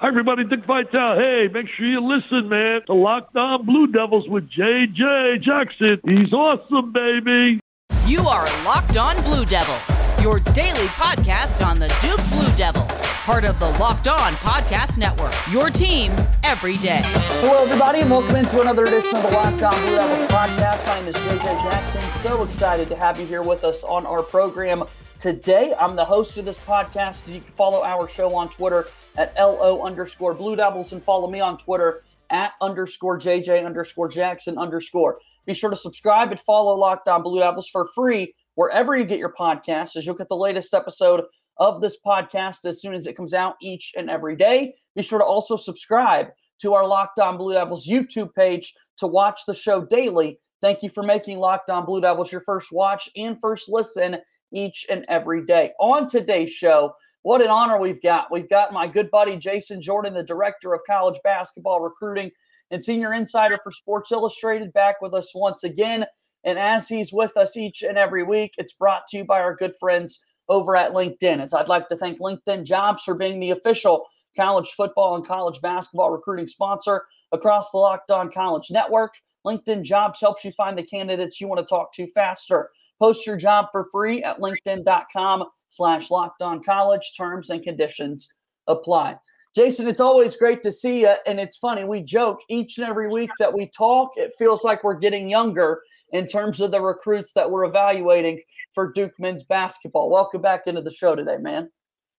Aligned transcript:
Hi, 0.00 0.08
everybody. 0.08 0.44
Dick 0.44 0.64
Vitale. 0.64 1.18
Hey, 1.18 1.48
make 1.48 1.68
sure 1.68 1.84
you 1.84 2.00
listen, 2.00 2.48
man. 2.48 2.80
to 2.86 2.94
Locked 2.94 3.36
On 3.36 3.66
Blue 3.66 3.86
Devils 3.86 4.26
with 4.30 4.48
JJ 4.48 5.42
Jackson. 5.42 6.00
He's 6.06 6.32
awesome, 6.32 6.90
baby. 6.90 7.60
You 8.06 8.20
are 8.20 8.46
Locked 8.64 8.96
On 8.96 9.22
Blue 9.24 9.44
Devils, 9.44 10.22
your 10.22 10.40
daily 10.40 10.86
podcast 10.86 11.62
on 11.62 11.78
the 11.78 11.88
Duke 12.00 12.26
Blue 12.30 12.56
Devils, 12.56 12.90
part 13.26 13.44
of 13.44 13.58
the 13.60 13.68
Locked 13.78 14.08
On 14.08 14.32
Podcast 14.36 14.96
Network. 14.96 15.34
Your 15.52 15.68
team 15.68 16.12
every 16.44 16.78
day. 16.78 17.02
Hello, 17.04 17.62
everybody, 17.62 18.00
and 18.00 18.10
welcome 18.10 18.36
into 18.36 18.62
another 18.62 18.84
edition 18.84 19.16
of 19.16 19.24
the 19.24 19.32
Locked 19.32 19.62
On 19.62 19.82
Blue 19.82 19.96
Devils 19.96 20.30
podcast. 20.30 20.86
My 20.86 20.98
name 21.00 21.08
is 21.08 21.14
JJ 21.16 21.62
Jackson. 21.62 22.00
So 22.22 22.42
excited 22.44 22.88
to 22.88 22.96
have 22.96 23.20
you 23.20 23.26
here 23.26 23.42
with 23.42 23.64
us 23.64 23.84
on 23.84 24.06
our 24.06 24.22
program 24.22 24.82
today. 25.20 25.74
I'm 25.78 25.96
the 25.96 26.04
host 26.04 26.38
of 26.38 26.46
this 26.46 26.58
podcast. 26.58 27.28
You 27.28 27.42
can 27.42 27.52
follow 27.52 27.84
our 27.84 28.08
show 28.08 28.34
on 28.34 28.48
Twitter 28.48 28.86
at 29.16 29.34
LO 29.36 29.82
underscore 29.82 30.32
Blue 30.32 30.56
Devils 30.56 30.94
and 30.94 31.04
follow 31.04 31.30
me 31.30 31.40
on 31.40 31.58
Twitter 31.58 32.04
at 32.30 32.52
underscore 32.62 33.18
JJ 33.18 33.66
underscore 33.66 34.08
Jackson 34.08 34.56
underscore. 34.56 35.18
Be 35.44 35.52
sure 35.52 35.68
to 35.68 35.76
subscribe 35.76 36.30
and 36.30 36.40
follow 36.40 36.74
Locked 36.74 37.06
On 37.08 37.22
Blue 37.22 37.38
Devils 37.38 37.68
for 37.68 37.84
free 37.94 38.34
wherever 38.54 38.96
you 38.96 39.04
get 39.04 39.18
your 39.18 39.34
podcasts, 39.38 39.94
as 39.94 40.06
you'll 40.06 40.14
get 40.14 40.28
the 40.30 40.36
latest 40.36 40.72
episode 40.72 41.24
of 41.58 41.82
this 41.82 41.98
podcast 42.04 42.64
as 42.64 42.80
soon 42.80 42.94
as 42.94 43.06
it 43.06 43.14
comes 43.14 43.34
out 43.34 43.56
each 43.60 43.92
and 43.98 44.08
every 44.08 44.36
day. 44.36 44.74
Be 44.96 45.02
sure 45.02 45.18
to 45.18 45.24
also 45.24 45.58
subscribe 45.58 46.28
to 46.62 46.72
our 46.72 46.86
Locked 46.86 47.20
On 47.20 47.36
Blue 47.36 47.52
Devils 47.52 47.86
YouTube 47.86 48.34
page 48.34 48.72
to 48.96 49.06
watch 49.06 49.42
the 49.46 49.54
show 49.54 49.84
daily. 49.84 50.40
Thank 50.62 50.82
you 50.82 50.88
for 50.88 51.02
making 51.02 51.38
Locked 51.38 51.68
On 51.68 51.84
Blue 51.84 52.00
Devils 52.00 52.32
your 52.32 52.40
first 52.40 52.72
watch 52.72 53.10
and 53.16 53.38
first 53.38 53.68
listen 53.68 54.16
each 54.52 54.86
and 54.90 55.04
every 55.08 55.44
day. 55.44 55.72
On 55.80 56.06
today's 56.06 56.50
show, 56.50 56.94
what 57.22 57.42
an 57.42 57.48
honor 57.48 57.78
we've 57.78 58.02
got. 58.02 58.32
We've 58.32 58.48
got 58.48 58.72
my 58.72 58.86
good 58.86 59.10
buddy 59.10 59.36
Jason 59.36 59.82
Jordan, 59.82 60.14
the 60.14 60.22
director 60.22 60.72
of 60.72 60.80
college 60.86 61.20
basketball 61.22 61.80
recruiting 61.80 62.30
and 62.70 62.82
senior 62.82 63.12
insider 63.12 63.58
for 63.62 63.72
Sports 63.72 64.12
Illustrated, 64.12 64.72
back 64.72 65.02
with 65.02 65.12
us 65.12 65.34
once 65.34 65.64
again. 65.64 66.06
And 66.44 66.58
as 66.58 66.88
he's 66.88 67.12
with 67.12 67.36
us 67.36 67.56
each 67.56 67.82
and 67.82 67.98
every 67.98 68.22
week, 68.22 68.54
it's 68.56 68.72
brought 68.72 69.06
to 69.08 69.18
you 69.18 69.24
by 69.24 69.40
our 69.40 69.54
good 69.54 69.74
friends 69.78 70.20
over 70.48 70.76
at 70.76 70.92
LinkedIn. 70.92 71.40
As 71.40 71.52
I'd 71.52 71.68
like 71.68 71.88
to 71.88 71.96
thank 71.96 72.20
LinkedIn 72.20 72.64
Jobs 72.64 73.02
for 73.02 73.14
being 73.14 73.38
the 73.38 73.50
official 73.50 74.06
college 74.36 74.70
football 74.70 75.16
and 75.16 75.26
college 75.26 75.60
basketball 75.60 76.10
recruiting 76.10 76.48
sponsor 76.48 77.04
across 77.32 77.70
the 77.70 77.78
Locked 77.78 78.10
On 78.10 78.30
College 78.30 78.68
Network. 78.70 79.14
LinkedIn 79.46 79.82
Jobs 79.82 80.20
helps 80.20 80.44
you 80.44 80.52
find 80.52 80.76
the 80.78 80.82
candidates 80.82 81.40
you 81.40 81.48
want 81.48 81.64
to 81.64 81.68
talk 81.68 81.92
to 81.94 82.06
faster. 82.08 82.70
Post 83.00 83.26
your 83.26 83.36
job 83.36 83.66
for 83.72 83.86
free 83.90 84.22
at 84.22 84.38
linkedin.com 84.38 85.44
slash 85.68 86.10
locked 86.10 86.42
on 86.42 86.62
college. 86.62 87.12
Terms 87.16 87.50
and 87.50 87.62
conditions 87.62 88.28
apply. 88.66 89.16
Jason, 89.54 89.88
it's 89.88 90.00
always 90.00 90.36
great 90.36 90.62
to 90.62 90.70
see 90.70 91.00
you. 91.00 91.14
And 91.26 91.40
it's 91.40 91.56
funny, 91.56 91.84
we 91.84 92.02
joke 92.02 92.40
each 92.48 92.78
and 92.78 92.86
every 92.86 93.08
week 93.08 93.30
that 93.40 93.52
we 93.52 93.68
talk, 93.76 94.12
it 94.16 94.32
feels 94.38 94.62
like 94.62 94.84
we're 94.84 94.98
getting 94.98 95.28
younger 95.28 95.80
in 96.12 96.26
terms 96.26 96.60
of 96.60 96.70
the 96.70 96.80
recruits 96.80 97.32
that 97.32 97.50
we're 97.50 97.64
evaluating 97.64 98.40
for 98.74 98.92
Duke 98.92 99.18
men's 99.18 99.42
basketball. 99.42 100.10
Welcome 100.10 100.40
back 100.40 100.66
into 100.66 100.82
the 100.82 100.92
show 100.92 101.16
today, 101.16 101.36
man. 101.38 101.70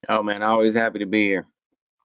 Oh, 0.10 0.24
man, 0.24 0.44
always 0.44 0.74
happy 0.74 1.00
to 1.00 1.06
be 1.06 1.28
here. 1.28 1.48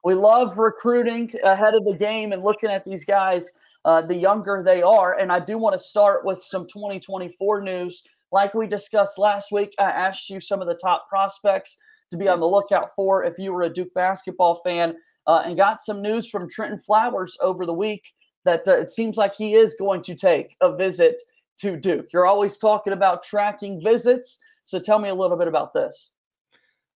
We 0.03 0.13
love 0.13 0.57
recruiting 0.57 1.31
ahead 1.43 1.73
of 1.75 1.83
the 1.83 1.95
game 1.97 2.31
and 2.31 2.43
looking 2.43 2.69
at 2.69 2.85
these 2.85 3.03
guys 3.03 3.51
uh, 3.83 4.01
the 4.01 4.15
younger 4.15 4.63
they 4.65 4.81
are. 4.81 5.17
And 5.17 5.31
I 5.31 5.39
do 5.39 5.57
want 5.57 5.73
to 5.73 5.79
start 5.79 6.25
with 6.25 6.43
some 6.43 6.67
2024 6.67 7.61
news. 7.61 8.03
Like 8.31 8.53
we 8.53 8.67
discussed 8.67 9.17
last 9.17 9.51
week, 9.51 9.73
I 9.79 9.83
asked 9.83 10.29
you 10.29 10.39
some 10.39 10.61
of 10.61 10.67
the 10.67 10.75
top 10.75 11.07
prospects 11.07 11.77
to 12.11 12.17
be 12.17 12.27
on 12.27 12.39
the 12.39 12.47
lookout 12.47 12.89
for 12.95 13.23
if 13.23 13.37
you 13.37 13.53
were 13.53 13.63
a 13.63 13.73
Duke 13.73 13.93
basketball 13.93 14.55
fan, 14.55 14.95
uh, 15.27 15.43
and 15.45 15.57
got 15.57 15.81
some 15.81 16.01
news 16.01 16.29
from 16.29 16.49
Trenton 16.49 16.77
Flowers 16.77 17.37
over 17.41 17.65
the 17.65 17.73
week 17.73 18.13
that 18.45 18.67
uh, 18.67 18.77
it 18.77 18.89
seems 18.89 19.17
like 19.17 19.35
he 19.35 19.53
is 19.53 19.75
going 19.77 20.01
to 20.03 20.15
take 20.15 20.55
a 20.61 20.75
visit 20.75 21.21
to 21.59 21.75
Duke. 21.75 22.07
You're 22.13 22.25
always 22.25 22.57
talking 22.57 22.93
about 22.93 23.23
tracking 23.23 23.81
visits, 23.81 24.39
so 24.63 24.79
tell 24.79 24.99
me 24.99 25.09
a 25.09 25.15
little 25.15 25.37
bit 25.37 25.47
about 25.47 25.73
this. 25.73 26.11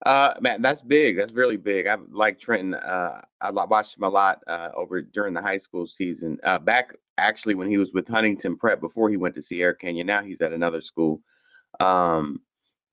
Uh, 0.06 0.34
man, 0.40 0.62
that's 0.62 0.82
big. 0.82 1.18
That's 1.18 1.34
really 1.34 1.58
big. 1.58 1.88
I 1.88 1.98
like 2.10 2.40
Trenton. 2.40 2.74
Uh, 2.74 3.22
I 3.42 3.52
watched 3.52 3.98
him 3.98 4.04
a 4.04 4.10
lot 4.10 4.40
uh, 4.48 4.70
over 4.74 5.02
during 5.02 5.34
the 5.34 5.42
high 5.42 5.58
school 5.58 5.86
season. 5.88 6.38
Uh, 6.44 6.58
back 6.58 6.96
actually 7.18 7.56
when 7.56 7.70
he 7.70 7.78
was 7.78 7.92
with 7.94 8.08
Huntington 8.08 8.56
Prep 8.56 8.80
before 8.80 9.10
he 9.10 9.18
went 9.18 9.36
to 9.36 9.42
Sierra 9.42 9.76
Canyon. 9.76 10.08
Now 10.08 10.24
he's 10.24 10.40
at 10.42 10.54
another 10.54 10.82
school. 10.82 11.22
Um, 11.82 12.42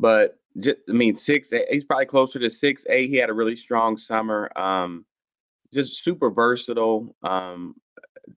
but 0.00 0.38
just, 0.58 0.78
I 0.88 0.92
mean, 0.92 1.16
six. 1.16 1.52
He's 1.70 1.84
probably 1.84 2.06
closer 2.06 2.38
to 2.40 2.50
six 2.50 2.84
A. 2.90 3.06
He 3.06 3.16
had 3.16 3.30
a 3.30 3.34
really 3.34 3.56
strong 3.56 3.96
summer. 3.96 4.50
Um, 4.56 5.06
just 5.72 6.02
super 6.02 6.30
versatile. 6.30 7.14
Um, 7.22 7.76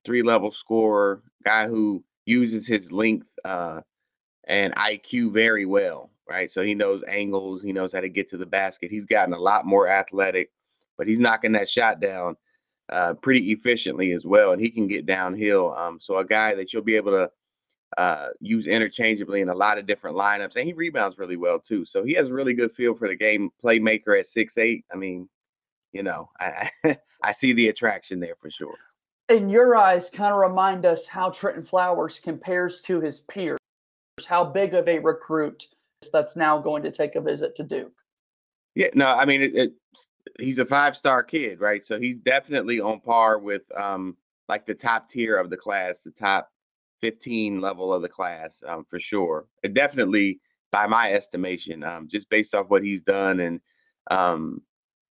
three 0.06 0.22
level 0.22 0.52
scorer, 0.52 1.24
guy 1.44 1.68
who 1.68 2.04
uses 2.26 2.68
his 2.68 2.92
length 2.92 3.28
uh, 3.44 3.82
and 4.48 4.76
IQ 4.76 5.34
very 5.34 5.66
well. 5.66 6.12
Right, 6.30 6.52
so 6.52 6.62
he 6.62 6.76
knows 6.76 7.04
angles. 7.08 7.64
He 7.64 7.74
knows 7.74 7.92
how 7.92 8.02
to 8.02 8.10
get 8.10 8.30
to 8.30 8.38
the 8.38 8.46
basket. 8.46 8.92
He's 8.92 9.06
gotten 9.06 9.34
a 9.34 9.40
lot 9.40 9.66
more 9.66 9.88
athletic, 9.88 10.52
but 10.96 11.08
he's 11.08 11.18
knocking 11.18 11.54
that 11.54 11.68
shot 11.68 12.00
down 12.00 12.36
uh, 12.90 13.16
pretty 13.16 13.52
efficiently 13.52 14.12
as 14.12 14.26
well, 14.26 14.52
and 14.52 14.62
he 14.62 14.70
can 14.70 14.88
get 14.88 15.08
downhill. 15.08 15.74
Um, 15.74 16.00
so 16.00 16.18
a 16.18 16.26
guy 16.26 16.54
that 16.54 16.72
you'll 16.72 16.84
be 16.84 16.96
able 16.96 17.14
to 17.14 17.32
uh, 17.98 18.30
use 18.40 18.68
interchangeably 18.68 19.42
in 19.42 19.50
a 19.50 19.56
lot 19.56 19.80
of 19.80 19.88
different 19.88 20.16
lineups, 20.16 20.56
and 20.56 20.68
he 20.68 20.74
rebounds 20.74 21.18
really 21.18 21.36
well 21.36 21.60
too. 21.60 21.84
So 21.84 22.04
he 22.04 22.14
has 22.14 22.28
a 22.28 22.34
really 22.34 22.54
good 22.54 22.74
feel 22.74 22.94
for 22.94 23.08
the 23.08 23.16
game, 23.16 23.50
playmaker 23.64 24.18
at 24.20 24.28
six 24.28 24.60
eight. 24.60 24.86
I 24.94 24.98
mean, 24.98 25.28
you 25.94 26.04
know, 26.04 26.30
I 26.40 26.70
I 27.24 27.32
see 27.34 27.54
the 27.54 27.70
attraction 27.70 28.20
there 28.20 28.36
for 28.40 28.52
sure. 28.52 28.78
In 29.30 29.50
your 29.50 29.76
eyes, 29.76 30.12
kind 30.12 30.32
of 30.32 30.40
remind 30.40 30.86
us 30.86 31.08
how 31.08 31.32
Trenton 31.32 31.64
Flowers 31.64 32.20
compares 32.20 32.82
to 32.82 33.02
his 33.02 33.22
peers. 33.22 33.58
How 34.28 34.44
big 34.44 34.76
of 34.76 34.88
a 34.88 35.00
recruit 35.00 35.68
that's 36.08 36.38
now 36.38 36.58
going 36.58 36.84
to 36.84 36.92
take 36.92 37.16
a 37.16 37.22
visit 37.22 37.56
to 37.56 37.64
Duke? 37.64 37.94
Yeah, 38.76 38.90
no, 38.94 39.08
I 39.08 39.26
mean 39.26 39.42
it, 39.42 39.56
it 39.56 39.74
he's 40.40 40.60
a 40.60 40.66
five 40.66 40.96
star 40.96 41.24
kid, 41.24 41.60
right? 41.60 41.86
So 41.86 42.00
he's 42.00 42.18
definitely 42.18 42.80
on 42.80 43.02
par 43.02 43.40
with 43.40 43.64
um 43.78 44.16
like 44.48 44.66
the 44.66 44.76
top 44.76 45.10
tier 45.10 45.38
of 45.38 45.50
the 45.50 45.58
class, 45.58 46.02
the 46.02 46.12
top 46.12 46.50
15 47.02 47.62
level 47.62 47.94
of 47.94 48.02
the 48.02 48.10
class, 48.10 48.64
um, 48.66 48.86
for 48.90 49.00
sure. 49.00 49.46
And 49.64 49.76
definitely 49.76 50.40
by 50.72 50.88
my 50.88 51.14
estimation, 51.14 51.84
um, 51.84 52.08
just 52.08 52.30
based 52.30 52.56
off 52.56 52.70
what 52.70 52.84
he's 52.84 53.02
done 53.02 53.42
and 53.42 53.60
um 54.12 54.62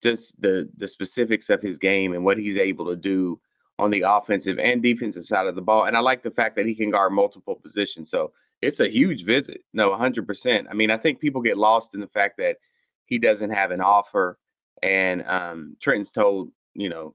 just 0.01 0.39
the 0.41 0.69
the 0.77 0.87
specifics 0.87 1.49
of 1.49 1.61
his 1.61 1.77
game 1.77 2.13
and 2.13 2.23
what 2.23 2.37
he's 2.37 2.57
able 2.57 2.85
to 2.85 2.95
do 2.95 3.39
on 3.79 3.91
the 3.91 4.03
offensive 4.07 4.57
and 4.59 4.81
defensive 4.81 5.25
side 5.27 5.47
of 5.47 5.55
the 5.55 5.61
ball. 5.61 5.85
And 5.85 5.97
I 5.97 5.99
like 5.99 6.23
the 6.23 6.31
fact 6.31 6.55
that 6.55 6.65
he 6.65 6.73
can 6.73 6.89
guard 6.89 7.11
multiple 7.11 7.55
positions. 7.55 8.09
So 8.09 8.31
it's 8.61 8.79
a 8.79 8.89
huge 8.89 9.23
visit. 9.25 9.61
No, 9.73 9.91
100%. 9.91 10.65
I 10.69 10.73
mean, 10.73 10.91
I 10.91 10.97
think 10.97 11.19
people 11.19 11.41
get 11.41 11.57
lost 11.57 11.93
in 11.93 11.99
the 11.99 12.07
fact 12.07 12.37
that 12.37 12.57
he 13.05 13.17
doesn't 13.17 13.51
have 13.51 13.71
an 13.71 13.81
offer 13.81 14.37
and 14.83 15.23
um, 15.27 15.75
Trenton's 15.79 16.11
told, 16.11 16.51
you 16.73 16.89
know, 16.89 17.13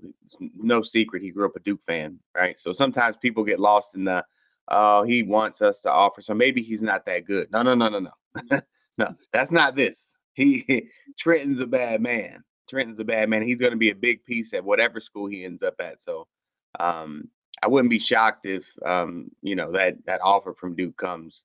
no 0.57 0.83
secret 0.83 1.23
he 1.23 1.31
grew 1.31 1.47
up 1.47 1.57
a 1.57 1.61
Duke 1.61 1.83
fan, 1.87 2.19
right? 2.35 2.59
So 2.59 2.73
sometimes 2.73 3.17
people 3.17 3.45
get 3.45 3.61
lost 3.61 3.95
in 3.95 4.05
the, 4.05 4.25
oh, 4.69 5.03
he 5.05 5.23
wants 5.23 5.63
us 5.63 5.81
to 5.83 5.93
offer. 5.93 6.23
So 6.23 6.35
maybe 6.35 6.63
he's 6.63 6.83
not 6.83 7.07
that 7.07 7.25
good. 7.25 7.51
No, 7.53 7.63
no, 7.63 7.75
no, 7.75 7.89
no, 7.89 8.01
no. 8.01 8.61
no, 8.99 9.15
that's 9.33 9.53
not 9.53 9.77
this. 9.77 10.17
He 10.35 10.89
Trenton's 11.19 11.61
a 11.61 11.67
bad 11.67 12.01
man. 12.01 12.43
Trenton's 12.69 13.01
a 13.01 13.05
bad 13.05 13.29
man. 13.29 13.43
He's 13.43 13.61
going 13.61 13.73
to 13.73 13.79
be 13.79 13.91
a 13.91 13.95
big 13.95 14.25
piece 14.25 14.55
at 14.55 14.65
whatever 14.65 15.01
school 15.01 15.27
he 15.27 15.45
ends 15.45 15.63
up 15.63 15.75
at. 15.81 16.03
So 16.03 16.27
um, 16.81 17.29
I 17.63 17.69
wouldn't 17.69 17.91
be 17.91 17.99
shocked 17.99 18.47
if 18.47 18.65
um, 18.85 19.31
you 19.43 19.57
know 19.57 19.73
that 19.73 19.97
that 20.07 20.21
offer 20.23 20.53
from 20.55 20.75
Duke 20.75 20.97
comes 20.97 21.45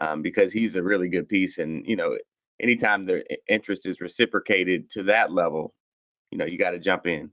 um, 0.00 0.22
because 0.22 0.52
he's 0.52 0.76
a 0.76 0.82
really 0.82 1.08
good 1.08 1.28
piece, 1.28 1.58
and 1.58 1.86
you 1.86 1.96
know 1.96 2.16
anytime 2.60 3.06
the 3.06 3.24
interest 3.48 3.86
is 3.86 4.00
reciprocated 4.00 4.90
to 4.90 5.02
that 5.04 5.32
level, 5.32 5.74
you 6.30 6.38
know, 6.38 6.44
you 6.44 6.58
got 6.58 6.70
to 6.70 6.78
jump 6.78 7.06
in. 7.06 7.30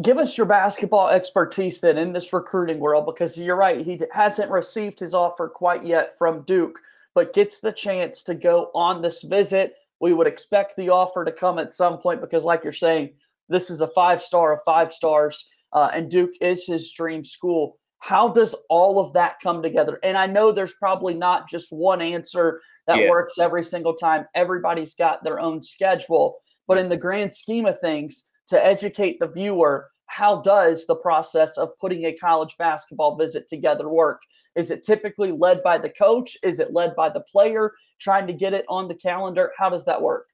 Give 0.00 0.18
us 0.18 0.38
your 0.38 0.46
basketball 0.46 1.08
expertise 1.08 1.80
then 1.80 1.98
in 1.98 2.12
this 2.12 2.32
recruiting 2.32 2.78
world 2.78 3.06
because 3.06 3.36
you're 3.36 3.56
right, 3.56 3.84
he 3.84 4.00
hasn't 4.12 4.50
received 4.50 5.00
his 5.00 5.14
offer 5.14 5.48
quite 5.48 5.84
yet 5.84 6.16
from 6.16 6.42
Duke, 6.42 6.78
but 7.14 7.32
gets 7.32 7.60
the 7.60 7.72
chance 7.72 8.22
to 8.24 8.34
go 8.34 8.70
on 8.74 9.02
this 9.02 9.22
visit. 9.22 9.74
We 10.00 10.12
would 10.12 10.28
expect 10.28 10.76
the 10.76 10.90
offer 10.90 11.24
to 11.24 11.32
come 11.32 11.58
at 11.58 11.72
some 11.72 11.98
point 11.98 12.20
because, 12.20 12.44
like 12.44 12.62
you're 12.62 12.72
saying, 12.72 13.14
this 13.48 13.68
is 13.68 13.80
a 13.80 13.88
five 13.88 14.22
star 14.22 14.52
of 14.52 14.60
five 14.64 14.92
stars, 14.92 15.50
uh, 15.72 15.90
and 15.92 16.10
Duke 16.10 16.32
is 16.40 16.66
his 16.66 16.92
dream 16.92 17.24
school. 17.24 17.78
How 17.98 18.28
does 18.28 18.54
all 18.68 18.98
of 18.98 19.12
that 19.12 19.40
come 19.42 19.62
together? 19.62 19.98
And 20.02 20.16
I 20.16 20.26
know 20.26 20.52
there's 20.52 20.72
probably 20.72 21.14
not 21.14 21.48
just 21.48 21.70
one 21.70 22.00
answer 22.00 22.60
that 22.86 22.98
yeah. 22.98 23.10
works 23.10 23.38
every 23.38 23.62
single 23.62 23.94
time. 23.94 24.26
Everybody's 24.34 24.94
got 24.94 25.22
their 25.22 25.38
own 25.38 25.62
schedule. 25.62 26.38
But 26.66 26.78
in 26.78 26.88
the 26.88 26.96
grand 26.96 27.34
scheme 27.34 27.66
of 27.66 27.78
things, 27.78 28.28
to 28.48 28.64
educate 28.64 29.20
the 29.20 29.28
viewer, 29.28 29.90
how 30.06 30.40
does 30.42 30.86
the 30.86 30.96
process 30.96 31.56
of 31.56 31.78
putting 31.78 32.04
a 32.04 32.12
college 32.12 32.56
basketball 32.58 33.16
visit 33.16 33.46
together 33.48 33.88
work? 33.88 34.22
Is 34.56 34.70
it 34.72 34.82
typically 34.82 35.30
led 35.30 35.62
by 35.62 35.78
the 35.78 35.90
coach? 35.90 36.36
Is 36.42 36.58
it 36.58 36.72
led 36.72 36.96
by 36.96 37.10
the 37.10 37.20
player 37.20 37.72
trying 38.00 38.26
to 38.26 38.32
get 38.32 38.54
it 38.54 38.64
on 38.68 38.88
the 38.88 38.94
calendar? 38.94 39.52
How 39.56 39.70
does 39.70 39.84
that 39.84 40.02
work? 40.02 40.30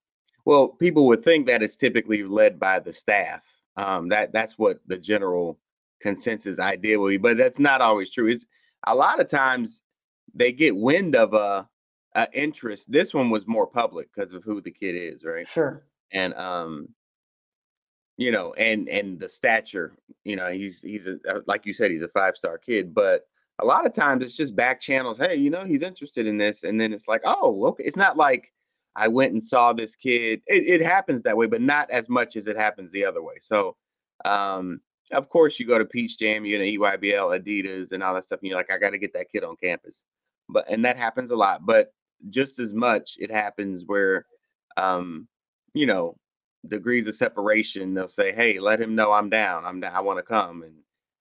Well, 0.47 0.69
people 0.69 1.06
would 1.09 1.25
think 1.25 1.47
that 1.49 1.62
it's 1.62 1.77
typically 1.77 2.23
led 2.23 2.59
by 2.59 2.79
the 2.79 2.93
staff, 2.93 3.43
Um, 3.76 4.08
that 4.08 4.32
that's 4.32 4.55
what 4.58 4.81
the 4.87 4.99
general 4.99 5.58
consensus 6.00 6.58
idea 6.58 6.99
will 6.99 7.08
be, 7.08 7.17
but 7.17 7.37
that's 7.37 7.58
not 7.58 7.81
always 7.81 8.11
true. 8.11 8.28
It's 8.28 8.44
a 8.87 8.94
lot 8.94 9.20
of 9.20 9.28
times 9.28 9.82
they 10.34 10.52
get 10.52 10.76
wind 10.76 11.17
of 11.17 11.34
a, 11.34 11.69
a 12.14 12.28
interest. 12.32 12.90
This 12.90 13.12
one 13.12 13.31
was 13.31 13.46
more 13.46 13.67
public 13.67 14.08
because 14.14 14.32
of 14.32 14.44
who 14.44 14.61
the 14.61 14.70
kid 14.70 14.94
is, 14.94 15.25
right? 15.25 15.49
Sure. 15.49 15.84
And 16.12 16.34
um, 16.34 16.88
you 18.17 18.31
know, 18.31 18.55
and 18.55 18.88
and 18.88 19.20
the 19.20 19.28
stature, 19.28 19.93
you 20.25 20.37
know, 20.37 20.50
he's 20.50 20.82
he's 20.82 21.06
a, 21.06 21.19
uh, 21.28 21.40
like 21.46 21.67
you 21.67 21.73
said, 21.73 21.90
he's 21.90 22.02
a 22.02 22.08
five 22.08 22.37
star 22.37 22.58
kid, 22.58 22.94
but 22.94 23.26
a 23.58 23.64
lot 23.64 23.87
of 23.87 23.94
times 23.94 24.25
it's 24.25 24.37
just 24.37 24.56
back 24.56 24.81
channels. 24.81 25.19
Hey, 25.19 25.37
you 25.37 25.50
know, 25.50 25.64
he's 25.64 25.82
interested 25.82 26.26
in 26.26 26.38
this, 26.38 26.62
and 26.62 26.81
then 26.81 26.93
it's 26.93 27.08
like, 27.08 27.23
oh, 27.25 27.67
okay. 27.67 27.84
It's 27.84 27.96
not 27.96 28.17
like 28.17 28.52
I 28.96 29.08
went 29.08 29.32
and 29.32 29.43
saw 29.43 29.72
this 29.72 29.94
kid. 29.94 30.40
It, 30.46 30.81
it 30.81 30.84
happens 30.84 31.22
that 31.22 31.37
way, 31.37 31.46
but 31.46 31.60
not 31.60 31.90
as 31.90 32.08
much 32.08 32.34
as 32.37 32.46
it 32.46 32.56
happens 32.56 32.90
the 32.90 33.04
other 33.04 33.22
way. 33.22 33.34
So, 33.40 33.76
um, 34.25 34.81
of 35.12 35.28
course, 35.28 35.60
you 35.60 35.66
go 35.66 35.78
to 35.78 35.84
Peach 35.84 36.19
Jam, 36.19 36.44
you 36.44 36.58
know, 36.58 36.88
EYBL, 36.88 37.38
Adidas, 37.40 37.93
and 37.93 38.02
all 38.02 38.14
that 38.14 38.25
stuff, 38.25 38.40
and 38.40 38.48
you're 38.48 38.58
like, 38.58 38.72
I 38.72 38.78
got 38.78 38.90
to 38.90 38.98
get 38.98 39.12
that 39.12 39.31
kid 39.31 39.44
on 39.44 39.56
campus. 39.62 40.04
But 40.48 40.64
and 40.69 40.84
that 40.84 40.96
happens 40.96 41.31
a 41.31 41.37
lot. 41.37 41.66
But 41.66 41.93
just 42.31 42.58
as 42.58 42.72
much, 42.72 43.16
it 43.19 43.31
happens 43.31 43.84
where, 43.87 44.26
um, 44.76 45.28
you 45.75 45.87
know, 45.87 46.16
degrees 46.69 47.06
of 47.06 47.14
separation. 47.14 47.94
They'll 47.94 48.08
say, 48.08 48.32
"Hey, 48.32 48.58
let 48.58 48.81
him 48.81 48.94
know 48.94 49.12
I'm 49.12 49.28
down. 49.28 49.64
I'm 49.64 49.81
down. 49.81 49.94
I 49.94 50.00
want 50.00 50.19
to 50.19 50.25
come." 50.25 50.62
And 50.62 50.75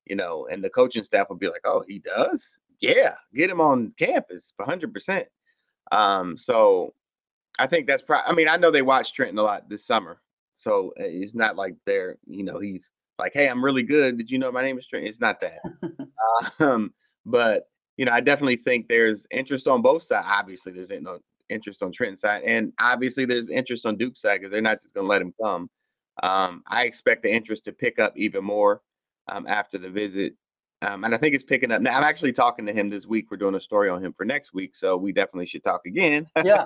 you 0.05 0.15
know, 0.15 0.47
and 0.51 0.63
the 0.63 0.69
coaching 0.69 1.03
staff 1.03 1.29
will 1.29 1.37
be 1.37 1.49
like, 1.49 1.65
"Oh, 1.65 1.83
he 1.87 1.99
does? 1.99 2.57
Yeah, 2.79 3.15
get 3.33 3.49
him 3.49 3.61
on 3.61 3.93
campus 3.97 4.53
hundred 4.59 4.93
percent." 4.93 5.27
Um, 5.91 6.37
so 6.37 6.93
I 7.59 7.67
think 7.67 7.87
that's 7.87 8.03
probably. 8.03 8.31
I 8.31 8.35
mean, 8.35 8.47
I 8.47 8.57
know 8.57 8.71
they 8.71 8.81
watch 8.81 9.13
Trenton 9.13 9.37
a 9.37 9.43
lot 9.43 9.69
this 9.69 9.85
summer, 9.85 10.21
so 10.55 10.89
uh, 10.99 11.03
it's 11.03 11.35
not 11.35 11.55
like 11.55 11.75
they're, 11.85 12.17
you 12.25 12.43
know, 12.43 12.59
he's 12.59 12.89
like, 13.19 13.33
"Hey, 13.33 13.47
I'm 13.47 13.63
really 13.63 13.83
good. 13.83 14.17
Did 14.17 14.29
you 14.29 14.39
know 14.39 14.51
my 14.51 14.61
name 14.61 14.77
is 14.77 14.87
Trenton?" 14.87 15.09
It's 15.09 15.21
not 15.21 15.39
that. 15.39 15.59
um, 16.59 16.93
but 17.25 17.67
you 17.97 18.05
know, 18.05 18.11
I 18.11 18.21
definitely 18.21 18.57
think 18.57 18.87
there's 18.87 19.25
interest 19.31 19.67
on 19.67 19.81
both 19.81 20.03
sides. 20.03 20.27
Obviously, 20.29 20.73
there's 20.73 20.91
no 21.01 21.19
interest 21.49 21.81
on 21.83 21.91
Trenton 21.91 22.17
side, 22.17 22.43
and 22.43 22.73
obviously 22.79 23.25
there's 23.25 23.49
interest 23.49 23.85
on 23.85 23.97
Duke 23.97 24.17
side 24.17 24.39
because 24.39 24.51
they're 24.51 24.61
not 24.61 24.81
just 24.81 24.93
going 24.93 25.05
to 25.05 25.09
let 25.09 25.21
him 25.21 25.33
come. 25.41 25.69
Um, 26.23 26.63
I 26.67 26.83
expect 26.83 27.23
the 27.23 27.33
interest 27.33 27.65
to 27.65 27.71
pick 27.71 27.99
up 27.99 28.13
even 28.17 28.43
more 28.43 28.81
um, 29.27 29.45
after 29.47 29.77
the 29.77 29.89
visit, 29.89 30.33
um, 30.81 31.03
and 31.03 31.15
I 31.15 31.17
think 31.17 31.35
it's 31.35 31.43
picking 31.43 31.71
up 31.71 31.81
now. 31.81 31.97
I'm 31.97 32.03
actually 32.03 32.33
talking 32.33 32.65
to 32.65 32.73
him 32.73 32.89
this 32.89 33.05
week. 33.05 33.31
We're 33.31 33.37
doing 33.37 33.55
a 33.55 33.61
story 33.61 33.89
on 33.89 34.03
him 34.03 34.13
for 34.13 34.25
next 34.25 34.53
week, 34.53 34.75
so 34.75 34.97
we 34.97 35.11
definitely 35.13 35.47
should 35.47 35.63
talk 35.63 35.81
again. 35.85 36.27
Yeah. 36.43 36.65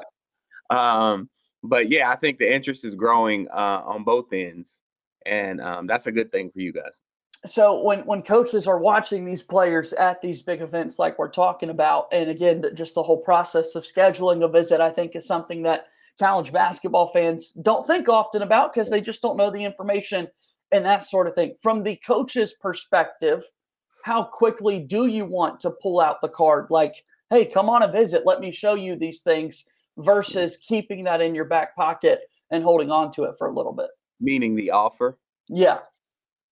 Um, 0.70 1.30
but 1.64 1.90
yeah, 1.90 2.10
I 2.10 2.16
think 2.16 2.38
the 2.38 2.54
interest 2.54 2.86
is 2.86 2.96
growing 2.96 3.48
uh, 3.50 3.82
on 3.86 4.04
both 4.04 4.32
ends, 4.32 4.78
and 5.26 5.60
um, 5.62 5.88
that's 5.88 6.08
a 6.08 6.12
good 6.12 6.32
thing 6.32 6.52
for 6.52 6.60
you 6.60 6.72
guys. 6.72 6.94
So 7.46 7.82
when 7.82 8.00
when 8.02 8.22
coaches 8.22 8.68
are 8.68 8.80
watching 8.80 9.24
these 9.24 9.44
players 9.44 9.94
at 9.94 10.22
these 10.22 10.42
big 10.42 10.62
events 10.62 11.00
like 11.00 11.18
we're 11.18 11.30
talking 11.30 11.70
about 11.70 12.08
and 12.12 12.30
again 12.30 12.66
just 12.74 12.96
the 12.96 13.04
whole 13.04 13.22
process 13.22 13.76
of 13.76 13.86
scheduling 13.86 14.44
a 14.44 14.50
visit 14.50 14.82
i 14.82 14.90
think 14.90 15.16
is 15.16 15.26
something 15.26 15.64
that 15.64 15.86
college 16.20 16.52
basketball 16.52 17.08
fans 17.08 17.54
don't 17.54 17.88
think 17.88 18.10
often 18.10 18.42
about 18.42 18.74
because 18.74 18.90
they 18.90 19.00
just 19.00 19.22
don't 19.22 19.38
know 19.38 19.50
the 19.50 19.64
information 19.64 20.28
and 20.72 20.86
that 20.86 21.04
sort 21.04 21.28
of 21.28 21.34
thing. 21.34 21.56
From 21.62 21.84
the 21.84 21.96
coach's 22.06 22.56
perspective 22.56 23.44
how 24.04 24.24
quickly 24.24 24.80
do 24.80 25.08
you 25.08 25.26
want 25.26 25.60
to 25.62 25.72
pull 25.82 26.00
out 26.02 26.22
the 26.22 26.28
card? 26.28 26.68
Like 26.70 27.06
hey 27.30 27.46
come 27.46 27.70
on 27.70 27.84
a 27.84 27.92
visit. 27.92 28.26
Let 28.26 28.42
me 28.42 28.52
show 28.52 28.74
you 28.74 28.98
these 28.98 29.22
things 29.22 29.64
versus 30.00 30.58
keeping 30.58 31.04
that 31.04 31.22
in 31.22 31.36
your 31.36 31.46
back 31.46 31.76
pocket 31.76 32.22
and 32.52 32.64
holding 32.64 32.92
on 32.92 33.12
to 33.12 33.24
it 33.24 33.36
for 33.38 33.48
a 33.48 33.54
little 33.54 33.74
bit 33.74 33.90
meaning 34.20 34.56
the 34.56 34.72
offer 34.72 35.18
yeah 35.48 35.80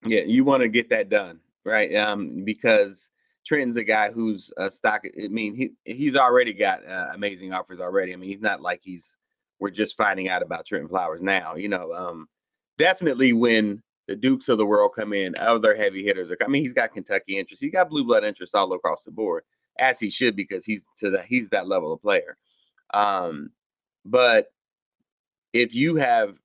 yeah, 0.04 0.20
you 0.26 0.44
want 0.44 0.62
to 0.62 0.68
get 0.68 0.90
that 0.90 1.08
done, 1.08 1.40
right? 1.64 1.94
Um, 1.96 2.44
because 2.44 3.08
Trenton's 3.44 3.76
a 3.76 3.84
guy 3.84 4.10
who's 4.10 4.52
a 4.56 4.70
stock. 4.70 5.02
I 5.22 5.28
mean, 5.28 5.54
he 5.54 5.70
he's 5.84 6.16
already 6.16 6.52
got 6.52 6.86
uh, 6.86 7.10
amazing 7.14 7.52
offers 7.52 7.80
already. 7.80 8.12
I 8.12 8.16
mean, 8.16 8.30
he's 8.30 8.40
not 8.40 8.60
like 8.60 8.80
he's 8.82 9.16
we're 9.58 9.70
just 9.70 9.96
finding 9.96 10.28
out 10.28 10.42
about 10.42 10.66
Trenton 10.66 10.88
Flowers 10.88 11.20
now. 11.20 11.56
You 11.56 11.68
know, 11.68 11.92
um, 11.92 12.28
definitely 12.78 13.32
when 13.32 13.82
the 14.06 14.16
Dukes 14.16 14.48
of 14.48 14.58
the 14.58 14.66
world 14.66 14.92
come 14.96 15.12
in, 15.12 15.34
other 15.38 15.74
heavy 15.74 16.04
hitters. 16.04 16.30
Are, 16.30 16.36
I 16.42 16.48
mean, 16.48 16.62
he's 16.62 16.72
got 16.72 16.92
Kentucky 16.92 17.38
interest. 17.38 17.62
He's 17.62 17.72
got 17.72 17.90
blue 17.90 18.04
blood 18.04 18.24
interest 18.24 18.54
all 18.54 18.72
across 18.72 19.02
the 19.02 19.10
board, 19.10 19.42
as 19.78 19.98
he 19.98 20.10
should 20.10 20.36
because 20.36 20.64
he's 20.64 20.84
to 20.98 21.10
the 21.10 21.22
he's 21.22 21.48
that 21.48 21.66
level 21.66 21.92
of 21.92 22.00
player. 22.00 22.36
Um, 22.94 23.50
but 24.04 24.52
if 25.52 25.74
you 25.74 25.96
have, 25.96 26.36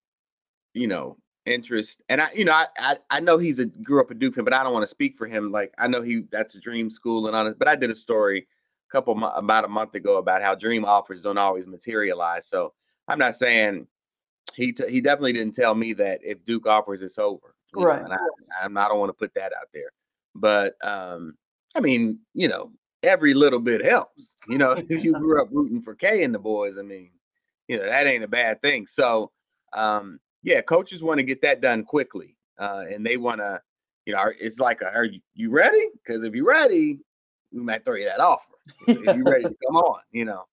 you 0.73 0.87
know, 0.87 1.17
interest. 1.45 2.01
And 2.09 2.21
I, 2.21 2.31
you 2.33 2.45
know, 2.45 2.53
I, 2.53 2.67
I, 2.77 2.97
I 3.09 3.19
know 3.19 3.37
he's 3.37 3.59
a 3.59 3.65
grew 3.65 3.99
up 3.99 4.11
a 4.11 4.13
Duke 4.13 4.35
fan, 4.35 4.43
but 4.43 4.53
I 4.53 4.63
don't 4.63 4.73
want 4.73 4.83
to 4.83 4.87
speak 4.87 5.17
for 5.17 5.27
him. 5.27 5.51
Like 5.51 5.73
I 5.77 5.87
know 5.87 6.01
he 6.01 6.23
that's 6.31 6.55
a 6.55 6.59
dream 6.59 6.89
school 6.89 7.27
and 7.27 7.35
honest. 7.35 7.59
But 7.59 7.67
I 7.67 7.75
did 7.75 7.89
a 7.89 7.95
story 7.95 8.47
a 8.89 8.91
couple 8.91 9.21
about 9.23 9.65
a 9.65 9.69
month 9.69 9.95
ago 9.95 10.17
about 10.17 10.43
how 10.43 10.55
dream 10.55 10.85
offers 10.85 11.21
don't 11.21 11.37
always 11.37 11.67
materialize. 11.67 12.47
So 12.47 12.73
I'm 13.07 13.19
not 13.19 13.35
saying 13.35 13.87
he 14.55 14.71
t- 14.71 14.89
he 14.89 15.01
definitely 15.01 15.33
didn't 15.33 15.55
tell 15.55 15.75
me 15.75 15.93
that 15.93 16.21
if 16.23 16.43
Duke 16.45 16.67
offers, 16.67 17.01
it's 17.01 17.17
over. 17.17 17.55
Right. 17.75 17.99
Know, 17.99 18.05
and 18.05 18.13
I, 18.13 18.65
I'm, 18.65 18.77
I 18.77 18.87
don't 18.87 18.99
want 18.99 19.09
to 19.09 19.13
put 19.13 19.33
that 19.35 19.51
out 19.53 19.67
there. 19.73 19.91
But 20.35 20.75
um, 20.83 21.35
I 21.75 21.79
mean, 21.79 22.19
you 22.33 22.47
know, 22.47 22.71
every 23.03 23.33
little 23.33 23.59
bit 23.59 23.83
helps. 23.83 24.21
You 24.47 24.57
know, 24.57 24.71
if 24.71 24.89
you 25.03 25.13
grew 25.19 25.41
up 25.41 25.49
rooting 25.51 25.81
for 25.81 25.95
K 25.95 26.23
and 26.23 26.33
the 26.33 26.39
boys, 26.39 26.77
I 26.77 26.81
mean, 26.81 27.11
you 27.67 27.77
know, 27.77 27.85
that 27.85 28.07
ain't 28.07 28.23
a 28.23 28.27
bad 28.27 28.61
thing. 28.61 28.87
So 28.87 29.31
um, 29.73 30.19
yeah, 30.43 30.61
coaches 30.61 31.01
want 31.01 31.19
to 31.19 31.23
get 31.23 31.41
that 31.41 31.61
done 31.61 31.83
quickly, 31.83 32.35
uh, 32.59 32.83
and 32.91 33.05
they 33.05 33.17
want 33.17 33.39
to, 33.39 33.61
you 34.05 34.13
know, 34.13 34.31
it's 34.39 34.59
like, 34.59 34.81
a, 34.81 34.93
are 34.93 35.07
you, 35.33 35.49
ready? 35.49 35.89
Because 35.93 36.23
if 36.23 36.35
you're 36.35 36.45
ready, 36.45 36.99
we 37.51 37.61
might 37.61 37.85
throw 37.85 37.95
you 37.95 38.05
that 38.05 38.19
offer. 38.19 38.43
if 38.87 39.15
you're 39.15 39.23
ready 39.23 39.43
to 39.43 39.55
come 39.65 39.75
on, 39.75 40.01
you 40.11 40.25
know, 40.25 40.43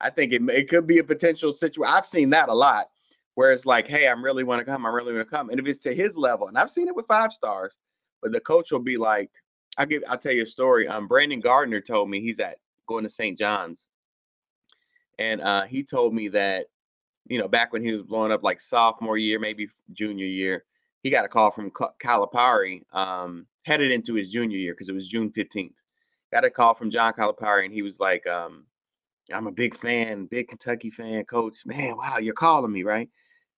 I 0.00 0.10
think 0.10 0.32
it, 0.32 0.42
it 0.50 0.68
could 0.68 0.86
be 0.86 0.98
a 0.98 1.04
potential 1.04 1.52
situation. 1.52 1.92
I've 1.92 2.06
seen 2.06 2.30
that 2.30 2.48
a 2.48 2.54
lot, 2.54 2.88
where 3.34 3.52
it's 3.52 3.66
like, 3.66 3.86
hey, 3.86 4.08
I'm 4.08 4.24
really 4.24 4.44
want 4.44 4.60
to 4.60 4.64
come. 4.64 4.86
I 4.86 4.90
really 4.90 5.12
want 5.12 5.28
to 5.28 5.36
come, 5.36 5.50
and 5.50 5.58
if 5.58 5.66
it's 5.66 5.82
to 5.84 5.94
his 5.94 6.16
level, 6.16 6.48
and 6.48 6.56
I've 6.56 6.70
seen 6.70 6.88
it 6.88 6.94
with 6.94 7.06
five 7.06 7.32
stars, 7.32 7.72
but 8.22 8.32
the 8.32 8.40
coach 8.40 8.70
will 8.70 8.78
be 8.78 8.96
like, 8.96 9.30
I'll 9.78 9.86
give, 9.86 10.02
I'll 10.08 10.18
tell 10.18 10.32
you 10.32 10.42
a 10.42 10.46
story. 10.46 10.88
Um, 10.88 11.06
Brandon 11.06 11.40
Gardner 11.40 11.80
told 11.80 12.10
me 12.10 12.20
he's 12.20 12.40
at 12.40 12.58
going 12.86 13.04
to 13.04 13.10
St. 13.10 13.38
John's, 13.38 13.88
and 15.18 15.40
uh, 15.40 15.62
he 15.62 15.82
told 15.82 16.14
me 16.14 16.28
that 16.28 16.66
you 17.30 17.38
know, 17.38 17.48
back 17.48 17.72
when 17.72 17.82
he 17.82 17.92
was 17.92 18.02
blowing 18.02 18.32
up 18.32 18.42
like 18.42 18.60
sophomore 18.60 19.16
year, 19.16 19.38
maybe 19.38 19.68
junior 19.92 20.26
year, 20.26 20.64
he 21.02 21.10
got 21.10 21.24
a 21.24 21.28
call 21.28 21.52
from 21.52 21.70
Calipari 21.70 22.82
um, 22.92 23.46
headed 23.62 23.92
into 23.92 24.14
his 24.14 24.28
junior 24.28 24.58
year 24.58 24.74
because 24.74 24.88
it 24.88 24.94
was 24.94 25.08
June 25.08 25.30
15th. 25.30 25.72
Got 26.32 26.44
a 26.44 26.50
call 26.50 26.74
from 26.74 26.90
John 26.90 27.12
Calipari, 27.12 27.64
and 27.64 27.72
he 27.72 27.82
was 27.82 28.00
like, 28.00 28.26
um, 28.26 28.66
I'm 29.32 29.46
a 29.46 29.52
big 29.52 29.76
fan, 29.76 30.26
big 30.26 30.48
Kentucky 30.48 30.90
fan, 30.90 31.24
coach. 31.24 31.58
Man, 31.64 31.96
wow, 31.96 32.18
you're 32.18 32.34
calling 32.34 32.72
me, 32.72 32.82
right? 32.82 33.08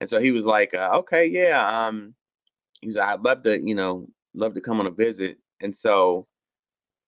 And 0.00 0.08
so 0.08 0.20
he 0.20 0.32
was 0.32 0.44
like, 0.44 0.74
uh, 0.74 0.90
okay, 0.94 1.26
yeah. 1.26 1.86
Um, 1.86 2.14
he 2.82 2.88
was, 2.88 2.98
I'd 2.98 3.22
love 3.22 3.42
to, 3.44 3.58
you 3.58 3.74
know, 3.74 4.06
love 4.34 4.54
to 4.54 4.60
come 4.60 4.80
on 4.80 4.86
a 4.86 4.90
visit. 4.90 5.38
And 5.62 5.76
so, 5.76 6.26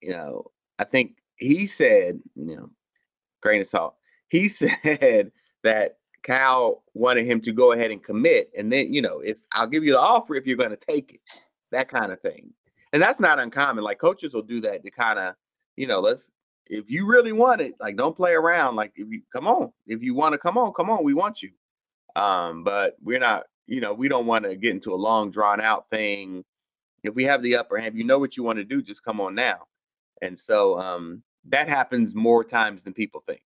you 0.01 0.11
know, 0.11 0.51
I 0.79 0.83
think 0.83 1.17
he 1.37 1.67
said, 1.67 2.19
you 2.35 2.55
know, 2.55 2.69
grain 3.41 3.61
of 3.61 3.67
salt, 3.67 3.95
he 4.29 4.47
said 4.49 5.31
that 5.63 5.97
Cal 6.23 6.83
wanted 6.93 7.27
him 7.27 7.39
to 7.41 7.51
go 7.51 7.71
ahead 7.71 7.91
and 7.91 8.03
commit. 8.03 8.49
And 8.57 8.71
then, 8.71 8.93
you 8.93 9.01
know, 9.01 9.19
if 9.19 9.37
I'll 9.51 9.67
give 9.67 9.83
you 9.83 9.91
the 9.91 9.99
offer 9.99 10.35
if 10.35 10.47
you're 10.47 10.57
going 10.57 10.71
to 10.71 10.77
take 10.77 11.13
it, 11.13 11.21
that 11.71 11.87
kind 11.89 12.11
of 12.11 12.19
thing. 12.21 12.51
And 12.93 13.01
that's 13.01 13.19
not 13.19 13.39
uncommon. 13.39 13.83
Like 13.83 13.99
coaches 13.99 14.33
will 14.33 14.41
do 14.41 14.61
that 14.61 14.83
to 14.83 14.91
kind 14.91 15.19
of, 15.19 15.35
you 15.75 15.85
know, 15.85 15.99
let's, 15.99 16.31
if 16.67 16.89
you 16.89 17.05
really 17.05 17.31
want 17.31 17.61
it, 17.61 17.75
like 17.79 17.95
don't 17.95 18.15
play 18.15 18.33
around. 18.33 18.75
Like 18.75 18.93
if 18.95 19.07
you 19.09 19.21
come 19.31 19.47
on, 19.47 19.71
if 19.85 20.01
you 20.01 20.15
want 20.15 20.33
to 20.33 20.39
come 20.39 20.57
on, 20.57 20.73
come 20.73 20.89
on, 20.89 21.03
we 21.03 21.13
want 21.13 21.43
you. 21.43 21.51
Um, 22.15 22.63
but 22.63 22.95
we're 23.03 23.19
not, 23.19 23.43
you 23.67 23.81
know, 23.81 23.93
we 23.93 24.07
don't 24.07 24.25
want 24.25 24.45
to 24.45 24.55
get 24.55 24.71
into 24.71 24.93
a 24.93 24.95
long 24.95 25.29
drawn 25.29 25.61
out 25.61 25.89
thing. 25.91 26.43
If 27.07 27.15
we 27.15 27.23
have 27.25 27.41
the 27.41 27.55
upper 27.55 27.77
hand, 27.77 27.97
you 27.97 28.03
know 28.03 28.19
what 28.19 28.37
you 28.37 28.43
want 28.43 28.57
to 28.57 28.63
do, 28.63 28.81
just 28.81 29.03
come 29.03 29.21
on 29.21 29.35
now. 29.35 29.67
And 30.21 30.37
so 30.37 30.79
um 30.79 31.23
that 31.49 31.69
happens 31.69 32.15
more 32.15 32.43
times 32.43 32.83
than 32.83 32.93
people 32.93 33.23
think 33.27 33.41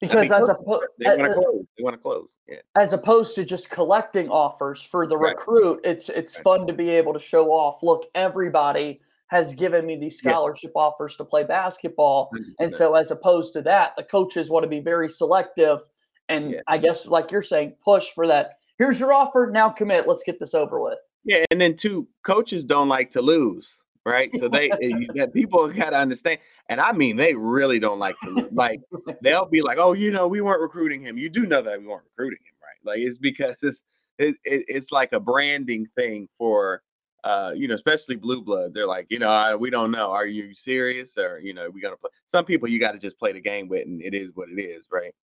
because 0.00 0.30
as 0.30 0.48
opposed 0.48 0.84
they 0.98 1.06
want 1.06 1.32
to 1.32 1.34
close 1.34 1.64
they 1.76 1.84
want 1.84 1.94
to 1.94 2.00
close 2.00 2.28
yeah. 2.48 2.56
as 2.76 2.92
opposed 2.92 3.34
to 3.34 3.44
just 3.44 3.70
collecting 3.70 4.28
offers 4.28 4.82
for 4.82 5.06
the 5.06 5.16
right. 5.16 5.30
recruit 5.30 5.80
it's 5.84 6.08
it's 6.08 6.36
right. 6.36 6.44
fun 6.44 6.66
to 6.66 6.72
be 6.72 6.88
able 6.90 7.12
to 7.12 7.18
show 7.18 7.50
off 7.50 7.82
look 7.82 8.06
everybody 8.14 9.00
has 9.28 9.54
given 9.54 9.86
me 9.86 9.96
these 9.96 10.18
scholarship 10.18 10.72
yeah. 10.74 10.82
offers 10.82 11.16
to 11.16 11.24
play 11.24 11.44
basketball 11.44 12.30
100%. 12.34 12.44
and 12.60 12.74
so 12.74 12.94
as 12.94 13.10
opposed 13.10 13.52
to 13.52 13.62
that 13.62 13.92
the 13.96 14.02
coaches 14.02 14.50
want 14.50 14.62
to 14.62 14.68
be 14.68 14.80
very 14.80 15.08
selective 15.08 15.80
and 16.28 16.52
yeah. 16.52 16.60
i 16.66 16.78
guess 16.78 17.06
like 17.06 17.30
you're 17.30 17.42
saying 17.42 17.74
push 17.84 18.08
for 18.14 18.26
that 18.26 18.58
here's 18.78 18.98
your 18.98 19.12
offer 19.12 19.50
now 19.52 19.68
commit 19.68 20.08
let's 20.08 20.22
get 20.24 20.40
this 20.40 20.54
over 20.54 20.80
with 20.80 20.98
yeah 21.24 21.44
and 21.50 21.60
then 21.60 21.74
two 21.74 22.06
coaches 22.22 22.64
don't 22.64 22.88
like 22.88 23.10
to 23.10 23.22
lose 23.22 23.80
right? 24.04 24.30
So 24.38 24.48
they 24.48 24.68
that 24.68 25.18
eh, 25.18 25.26
people 25.32 25.68
got 25.68 25.90
to 25.90 25.98
understand, 25.98 26.38
and 26.68 26.80
I 26.80 26.92
mean 26.92 27.16
they 27.16 27.34
really 27.34 27.78
don't 27.78 27.98
like 27.98 28.16
to 28.24 28.48
like 28.52 28.80
they'll 29.22 29.46
be 29.46 29.62
like, 29.62 29.78
oh, 29.78 29.92
you 29.92 30.10
know, 30.10 30.28
we 30.28 30.40
weren't 30.40 30.60
recruiting 30.60 31.02
him. 31.02 31.18
You 31.18 31.28
do 31.28 31.46
know 31.46 31.62
that 31.62 31.80
we 31.80 31.86
weren't 31.86 32.04
recruiting 32.16 32.40
him, 32.44 32.54
right? 32.62 32.94
Like 32.94 33.06
it's 33.06 33.18
because 33.18 33.56
it's 33.62 33.82
it, 34.18 34.36
it, 34.44 34.64
it's 34.68 34.92
like 34.92 35.12
a 35.12 35.20
branding 35.20 35.86
thing 35.96 36.28
for 36.38 36.82
uh, 37.22 37.52
you 37.54 37.68
know, 37.68 37.74
especially 37.74 38.16
blue 38.16 38.42
bloods, 38.42 38.72
they're 38.72 38.86
like, 38.86 39.06
you 39.10 39.18
know, 39.18 39.54
we 39.60 39.68
don't 39.68 39.90
know. 39.90 40.10
Are 40.10 40.24
you 40.24 40.54
serious? 40.54 41.18
Or, 41.18 41.38
you 41.38 41.52
know, 41.52 41.68
we 41.68 41.82
gonna 41.82 41.98
play 41.98 42.08
some 42.28 42.46
people 42.46 42.66
you 42.66 42.80
got 42.80 42.92
to 42.92 42.98
just 42.98 43.18
play 43.18 43.32
the 43.32 43.40
game 43.40 43.68
with 43.68 43.86
and 43.86 44.00
it 44.00 44.14
is 44.14 44.30
what 44.34 44.48
it 44.48 44.58
is, 44.58 44.86
right? 44.90 45.14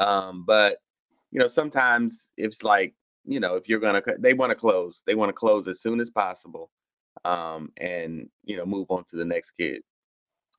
Um, 0.00 0.44
but 0.44 0.78
you 1.30 1.38
know, 1.38 1.46
sometimes 1.46 2.32
it's 2.36 2.64
like, 2.64 2.94
you 3.24 3.40
know, 3.40 3.56
if 3.56 3.68
you're 3.68 3.80
gonna 3.80 4.02
they 4.18 4.34
want 4.34 4.50
to 4.50 4.56
close, 4.56 5.02
they 5.06 5.14
want 5.14 5.28
to 5.30 5.34
close 5.34 5.66
as 5.66 5.80
soon 5.80 6.00
as 6.00 6.10
possible, 6.10 6.70
um, 7.24 7.70
and 7.78 8.28
you 8.44 8.56
know, 8.56 8.66
move 8.66 8.90
on 8.90 9.04
to 9.10 9.16
the 9.16 9.24
next 9.24 9.52
kid. 9.52 9.82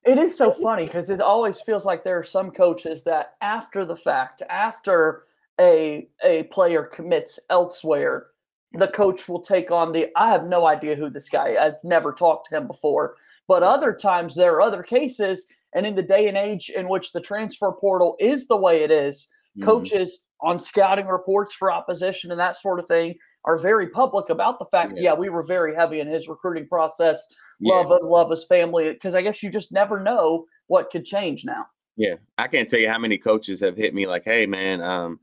It 0.05 0.19
is 0.19 0.38
so 0.38 0.51
funny 0.51 0.86
because 0.86 1.10
it 1.10 1.19
always 1.19 1.62
feels 1.62 1.86
like 1.86 2.03
there 2.03 2.19
are 2.19 2.24
some 2.24 2.51
coaches 2.51 3.03
that 3.03 3.34
after 3.41 3.86
the 3.86 3.95
fact, 3.95 4.43
after 4.50 5.24
a 5.60 6.07
a 6.24 6.43
player 6.43 6.84
commits 6.84 7.39
elsewhere, 7.50 8.27
the 8.74 8.88
coach 8.88 9.27
will 9.27 9.41
take 9.41 9.72
on 9.72 9.91
the 9.91 10.07
I 10.15 10.29
have 10.29 10.45
no 10.45 10.67
idea 10.67 10.95
who 10.95 11.10
this 11.10 11.29
guy. 11.29 11.55
I've 11.60 11.84
never 11.84 12.12
talked 12.12 12.50
to 12.50 12.57
him 12.57 12.67
before. 12.67 13.15
But 13.48 13.63
other 13.63 13.93
times 13.93 14.36
there 14.36 14.53
are 14.53 14.62
other 14.62 14.84
cases, 14.84 15.48
and 15.74 15.86
in 15.86 15.95
the 15.95 16.03
day 16.03 16.27
and 16.27 16.38
age 16.38 16.69
in 16.69 16.89
which 16.89 17.12
the 17.12 17.22
transfer 17.22 17.72
portal 17.72 18.15
is 18.19 18.48
the 18.48 18.57
way 18.57 18.84
it 18.84 18.91
is, 18.91 19.27
mm-hmm. 19.57 19.65
coaches 19.65 20.22
on 20.45 20.59
scouting 20.59 21.07
reports 21.07 21.53
for 21.53 21.71
opposition 21.71 22.31
and 22.31 22.39
that 22.39 22.55
sort 22.55 22.79
of 22.79 22.87
thing 22.87 23.15
are 23.45 23.57
very 23.57 23.89
public 23.89 24.29
about 24.29 24.59
the 24.59 24.65
fact, 24.65 24.93
yeah, 24.95 25.03
yeah 25.03 25.13
we 25.13 25.29
were 25.29 25.43
very 25.43 25.75
heavy 25.75 25.99
in 25.99 26.07
his 26.07 26.27
recruiting 26.27 26.67
process. 26.67 27.27
Love 27.61 27.87
yeah. 27.89 27.97
love 28.01 28.29
his 28.29 28.45
family. 28.45 28.91
Because 28.91 29.15
I 29.15 29.21
guess 29.21 29.41
you 29.41 29.49
just 29.49 29.71
never 29.71 29.99
know 29.99 30.45
what 30.67 30.91
could 30.91 31.05
change 31.05 31.45
now. 31.45 31.65
Yeah. 31.97 32.15
I 32.37 32.47
can't 32.47 32.69
tell 32.69 32.79
you 32.79 32.89
how 32.89 32.99
many 32.99 33.17
coaches 33.17 33.59
have 33.61 33.75
hit 33.75 33.93
me 33.93 34.05
like, 34.05 34.23
hey 34.23 34.45
man, 34.45 34.81
um, 34.81 35.19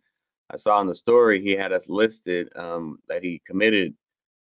I 0.51 0.57
saw 0.57 0.81
in 0.81 0.87
the 0.87 0.95
story 0.95 1.41
he 1.41 1.53
had 1.53 1.73
us 1.73 1.89
listed 1.89 2.49
um, 2.57 2.99
that 3.09 3.23
he 3.23 3.41
committed 3.47 3.95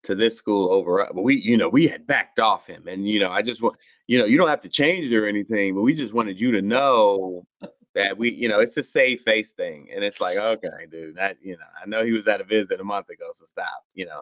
to 0.04 0.16
this 0.16 0.36
school 0.36 0.72
over 0.72 1.08
but 1.14 1.22
we 1.22 1.36
you 1.36 1.56
know 1.56 1.70
we 1.70 1.88
had 1.88 2.08
backed 2.08 2.40
off 2.40 2.66
him 2.66 2.88
and 2.88 3.08
you 3.08 3.20
know 3.20 3.30
i 3.30 3.40
just 3.40 3.62
want 3.62 3.76
you 4.08 4.18
know 4.18 4.26
you 4.26 4.36
don't 4.36 4.50
have 4.50 4.62
to 4.62 4.68
change 4.68 5.06
it 5.06 5.16
or 5.16 5.28
anything 5.28 5.76
but 5.76 5.82
we 5.82 5.94
just 5.94 6.12
wanted 6.12 6.40
you 6.40 6.52
to 6.52 6.62
know 6.64 7.46
that 7.94 8.18
we 8.18 8.32
you 8.32 8.48
know 8.48 8.60
it's 8.60 8.78
a 8.78 8.84
save 8.84 9.22
face 9.22 9.52
thing 9.52 9.88
and 9.94 10.04
it's 10.04 10.22
like 10.22 10.38
okay 10.38 10.70
dude 10.90 11.16
that 11.16 11.38
you 11.42 11.54
know 11.54 11.66
i 11.82 11.86
know 11.86 12.04
he 12.06 12.12
was 12.12 12.28
at 12.28 12.42
a 12.42 12.44
visit 12.44 12.80
a 12.80 12.84
month 12.84 13.10
ago 13.10 13.26
so 13.34 13.46
stop 13.46 13.86
you 13.94 14.06
know 14.06 14.22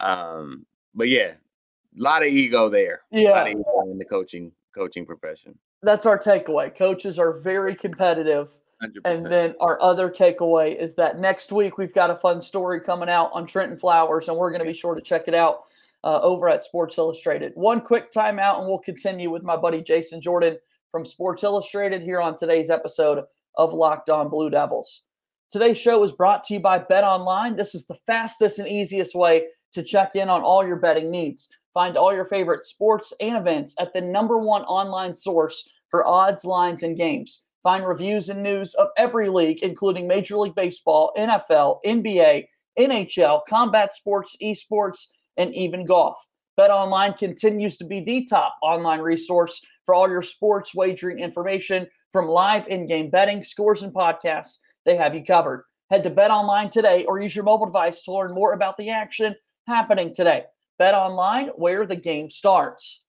um 0.00 0.66
but 0.94 1.08
yeah 1.08 1.32
a 1.98 2.02
lot 2.02 2.22
of 2.22 2.28
ego 2.28 2.68
there 2.68 3.00
yeah 3.10 3.46
ego 3.46 3.90
in 3.90 3.98
the 3.98 4.04
coaching 4.04 4.52
coaching 4.74 5.06
profession 5.06 5.56
that's 5.82 6.06
our 6.06 6.18
takeaway 6.18 6.74
coaches 6.74 7.18
are 7.18 7.32
very 7.32 7.74
competitive 7.74 8.50
100%. 8.82 9.00
And 9.04 9.26
then 9.26 9.54
our 9.60 9.80
other 9.82 10.08
takeaway 10.08 10.74
is 10.74 10.94
that 10.94 11.18
next 11.18 11.52
week 11.52 11.76
we've 11.76 11.92
got 11.92 12.10
a 12.10 12.16
fun 12.16 12.40
story 12.40 12.80
coming 12.80 13.10
out 13.10 13.30
on 13.34 13.46
Trenton 13.46 13.76
Flowers, 13.76 14.28
and 14.28 14.36
we're 14.36 14.50
going 14.50 14.62
to 14.62 14.66
be 14.66 14.74
sure 14.74 14.94
to 14.94 15.02
check 15.02 15.28
it 15.28 15.34
out 15.34 15.64
uh, 16.02 16.20
over 16.22 16.48
at 16.48 16.64
Sports 16.64 16.96
Illustrated. 16.96 17.52
One 17.54 17.80
quick 17.80 18.10
timeout, 18.10 18.58
and 18.58 18.66
we'll 18.66 18.78
continue 18.78 19.30
with 19.30 19.42
my 19.42 19.56
buddy 19.56 19.82
Jason 19.82 20.20
Jordan 20.20 20.58
from 20.90 21.04
Sports 21.04 21.44
Illustrated 21.44 22.02
here 22.02 22.20
on 22.20 22.34
today's 22.34 22.70
episode 22.70 23.24
of 23.56 23.72
Locked 23.72 24.10
On 24.10 24.28
Blue 24.28 24.50
Devils. 24.50 25.04
Today's 25.50 25.78
show 25.78 26.02
is 26.02 26.12
brought 26.12 26.44
to 26.44 26.54
you 26.54 26.60
by 26.60 26.78
Bet 26.78 27.04
Online. 27.04 27.56
This 27.56 27.74
is 27.74 27.86
the 27.86 27.98
fastest 28.06 28.58
and 28.58 28.68
easiest 28.68 29.14
way 29.14 29.44
to 29.72 29.82
check 29.82 30.14
in 30.14 30.28
on 30.28 30.42
all 30.42 30.66
your 30.66 30.76
betting 30.76 31.10
needs. 31.10 31.48
Find 31.74 31.96
all 31.96 32.12
your 32.12 32.24
favorite 32.24 32.64
sports 32.64 33.12
and 33.20 33.36
events 33.36 33.74
at 33.78 33.92
the 33.92 34.00
number 34.00 34.38
one 34.38 34.62
online 34.62 35.14
source 35.14 35.68
for 35.88 36.06
odds, 36.06 36.44
lines, 36.44 36.82
and 36.82 36.96
games. 36.96 37.44
Find 37.62 37.86
reviews 37.86 38.28
and 38.28 38.42
news 38.42 38.74
of 38.74 38.88
every 38.96 39.28
league, 39.28 39.62
including 39.62 40.08
Major 40.08 40.38
League 40.38 40.54
Baseball, 40.54 41.12
NFL, 41.16 41.78
NBA, 41.84 42.46
NHL, 42.78 43.42
combat 43.48 43.94
sports, 43.94 44.36
esports, 44.42 45.08
and 45.36 45.54
even 45.54 45.84
golf. 45.84 46.18
Bet 46.56 46.70
Online 46.70 47.12
continues 47.14 47.76
to 47.76 47.84
be 47.84 48.00
the 48.00 48.24
top 48.26 48.56
online 48.62 49.00
resource 49.00 49.64
for 49.90 49.94
all 49.94 50.08
your 50.08 50.22
sports 50.22 50.72
wagering 50.72 51.18
information 51.18 51.84
from 52.12 52.28
live 52.28 52.68
in 52.68 52.86
game 52.86 53.10
betting, 53.10 53.42
scores, 53.42 53.82
and 53.82 53.92
podcasts. 53.92 54.58
They 54.86 54.94
have 54.94 55.16
you 55.16 55.24
covered. 55.24 55.64
Head 55.90 56.04
to 56.04 56.10
Bet 56.10 56.30
Online 56.30 56.70
today 56.70 57.04
or 57.06 57.18
use 57.18 57.34
your 57.34 57.44
mobile 57.44 57.66
device 57.66 58.02
to 58.02 58.12
learn 58.12 58.32
more 58.32 58.52
about 58.52 58.76
the 58.76 58.90
action 58.90 59.34
happening 59.66 60.14
today. 60.14 60.44
Bet 60.78 60.94
Online, 60.94 61.48
where 61.56 61.86
the 61.86 61.96
game 61.96 62.30
starts. 62.30 63.02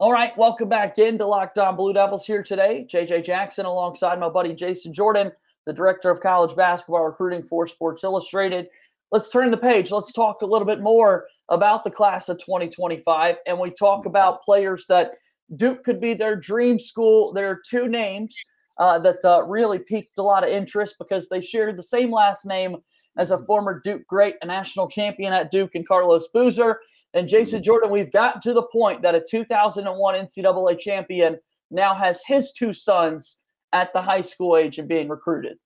All 0.00 0.10
right, 0.10 0.36
welcome 0.36 0.68
back 0.68 0.98
into 0.98 1.24
Locked 1.24 1.60
On 1.60 1.76
Blue 1.76 1.92
Devils 1.92 2.26
here 2.26 2.42
today. 2.42 2.84
JJ 2.92 3.24
Jackson 3.24 3.64
alongside 3.64 4.18
my 4.18 4.28
buddy 4.28 4.54
Jason 4.54 4.92
Jordan, 4.92 5.30
the 5.66 5.72
director 5.72 6.10
of 6.10 6.18
college 6.18 6.56
basketball 6.56 7.04
recruiting 7.04 7.44
for 7.44 7.68
Sports 7.68 8.02
Illustrated. 8.02 8.66
Let's 9.12 9.30
turn 9.30 9.52
the 9.52 9.56
page. 9.56 9.92
Let's 9.92 10.12
talk 10.12 10.42
a 10.42 10.46
little 10.46 10.66
bit 10.66 10.80
more 10.80 11.26
about 11.48 11.84
the 11.84 11.90
class 11.90 12.28
of 12.28 12.38
2025. 12.38 13.36
And 13.46 13.58
we 13.58 13.70
talk 13.70 14.06
about 14.06 14.42
players 14.42 14.86
that 14.88 15.12
Duke 15.56 15.84
could 15.84 16.00
be 16.00 16.14
their 16.14 16.36
dream 16.36 16.78
school. 16.78 17.32
There 17.32 17.50
are 17.50 17.60
two 17.68 17.88
names 17.88 18.36
uh, 18.78 18.98
that 19.00 19.24
uh, 19.24 19.42
really 19.44 19.78
piqued 19.78 20.18
a 20.18 20.22
lot 20.22 20.44
of 20.44 20.50
interest 20.50 20.96
because 20.98 21.28
they 21.28 21.40
shared 21.40 21.76
the 21.76 21.82
same 21.82 22.10
last 22.10 22.46
name 22.46 22.76
as 23.16 23.30
a 23.30 23.38
former 23.38 23.80
Duke 23.84 24.06
great, 24.06 24.34
a 24.42 24.46
national 24.46 24.88
champion 24.88 25.32
at 25.32 25.50
Duke, 25.50 25.74
and 25.74 25.86
Carlos 25.86 26.28
Boozer. 26.28 26.80
And 27.12 27.28
Jason 27.28 27.62
Jordan, 27.62 27.90
we've 27.90 28.10
gotten 28.10 28.40
to 28.40 28.52
the 28.52 28.66
point 28.72 29.02
that 29.02 29.14
a 29.14 29.24
2001 29.28 30.14
NCAA 30.14 30.78
champion 30.78 31.38
now 31.70 31.94
has 31.94 32.24
his 32.26 32.50
two 32.52 32.72
sons 32.72 33.44
at 33.72 33.92
the 33.92 34.02
high 34.02 34.20
school 34.20 34.56
age 34.56 34.78
and 34.78 34.88
being 34.88 35.08
recruited. 35.08 35.58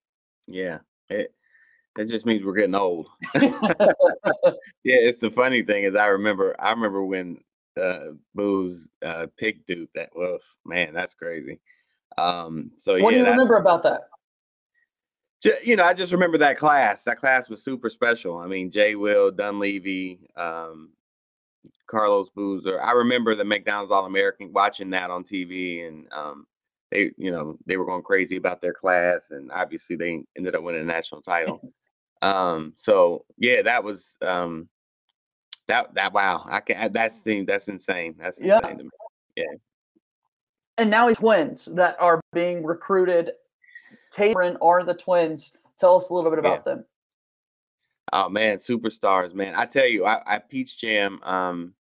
Yeah, 0.46 0.78
it 1.08 1.32
it 1.98 2.06
just 2.06 2.24
means 2.24 2.44
we're 2.44 2.54
getting 2.54 2.76
old. 2.76 3.08
yeah, 3.34 3.50
it's 4.84 5.20
the 5.20 5.30
funny 5.30 5.62
thing 5.62 5.82
is 5.82 5.96
I 5.96 6.06
remember 6.06 6.54
I 6.58 6.70
remember 6.70 7.04
when 7.04 7.38
uh 7.80 8.12
Booze 8.34 8.90
uh 9.04 9.26
picked 9.36 9.66
Duke. 9.66 9.90
That 9.94 10.10
well, 10.14 10.38
man, 10.64 10.94
that's 10.94 11.14
crazy. 11.14 11.60
Um, 12.16 12.70
so 12.78 12.92
what 13.00 13.12
yeah, 13.12 13.18
do 13.18 13.24
you 13.24 13.30
remember 13.30 13.56
about 13.56 13.82
that? 13.82 14.02
You 15.64 15.76
know, 15.76 15.84
I 15.84 15.94
just 15.94 16.12
remember 16.12 16.38
that 16.38 16.58
class. 16.58 17.04
That 17.04 17.18
class 17.18 17.48
was 17.48 17.62
super 17.62 17.90
special. 17.90 18.38
I 18.38 18.46
mean, 18.46 18.70
Jay 18.70 18.94
Will, 18.94 19.30
Dunleavy, 19.30 20.28
um, 20.36 20.90
Carlos 21.86 22.28
Boozer. 22.30 22.80
I 22.82 22.92
remember 22.92 23.34
the 23.34 23.44
McDonald's 23.44 23.92
All 23.92 24.06
American 24.06 24.52
watching 24.52 24.90
that 24.90 25.10
on 25.10 25.22
TV, 25.22 25.86
and 25.86 26.06
um, 26.12 26.46
they, 26.90 27.12
you 27.16 27.30
know, 27.30 27.56
they 27.66 27.76
were 27.76 27.86
going 27.86 28.02
crazy 28.02 28.36
about 28.36 28.60
their 28.60 28.72
class, 28.72 29.30
and 29.30 29.50
obviously 29.52 29.94
they 29.94 30.24
ended 30.36 30.56
up 30.56 30.62
winning 30.62 30.82
a 30.82 30.84
national 30.84 31.22
title. 31.22 31.72
Um, 32.22 32.74
so 32.76 33.24
yeah, 33.36 33.62
that 33.62 33.84
was 33.84 34.16
um, 34.22 34.68
that 35.68 35.94
that 35.94 36.12
wow, 36.12 36.44
I 36.48 36.60
can 36.60 36.92
that's 36.92 37.22
that's 37.22 37.68
insane. 37.68 38.16
That's 38.18 38.38
insane 38.38 38.48
yeah. 38.48 38.60
to 38.60 38.84
me. 38.84 38.90
Yeah. 39.36 39.44
And 40.78 40.90
now 40.90 41.08
he's 41.08 41.18
twins 41.18 41.66
that 41.74 41.96
are 42.00 42.20
being 42.32 42.64
recruited. 42.64 43.32
Cameron 44.14 44.56
are 44.62 44.84
the 44.84 44.94
twins. 44.94 45.56
Tell 45.78 45.96
us 45.96 46.10
a 46.10 46.14
little 46.14 46.30
bit 46.30 46.38
about 46.38 46.62
yeah. 46.66 46.74
them. 46.74 46.84
Oh 48.12 48.28
man, 48.28 48.58
superstars, 48.58 49.34
man. 49.34 49.54
I 49.54 49.66
tell 49.66 49.86
you, 49.86 50.06
I, 50.06 50.22
I 50.26 50.38
Peach 50.38 50.80
Jam 50.80 51.22
um 51.22 51.74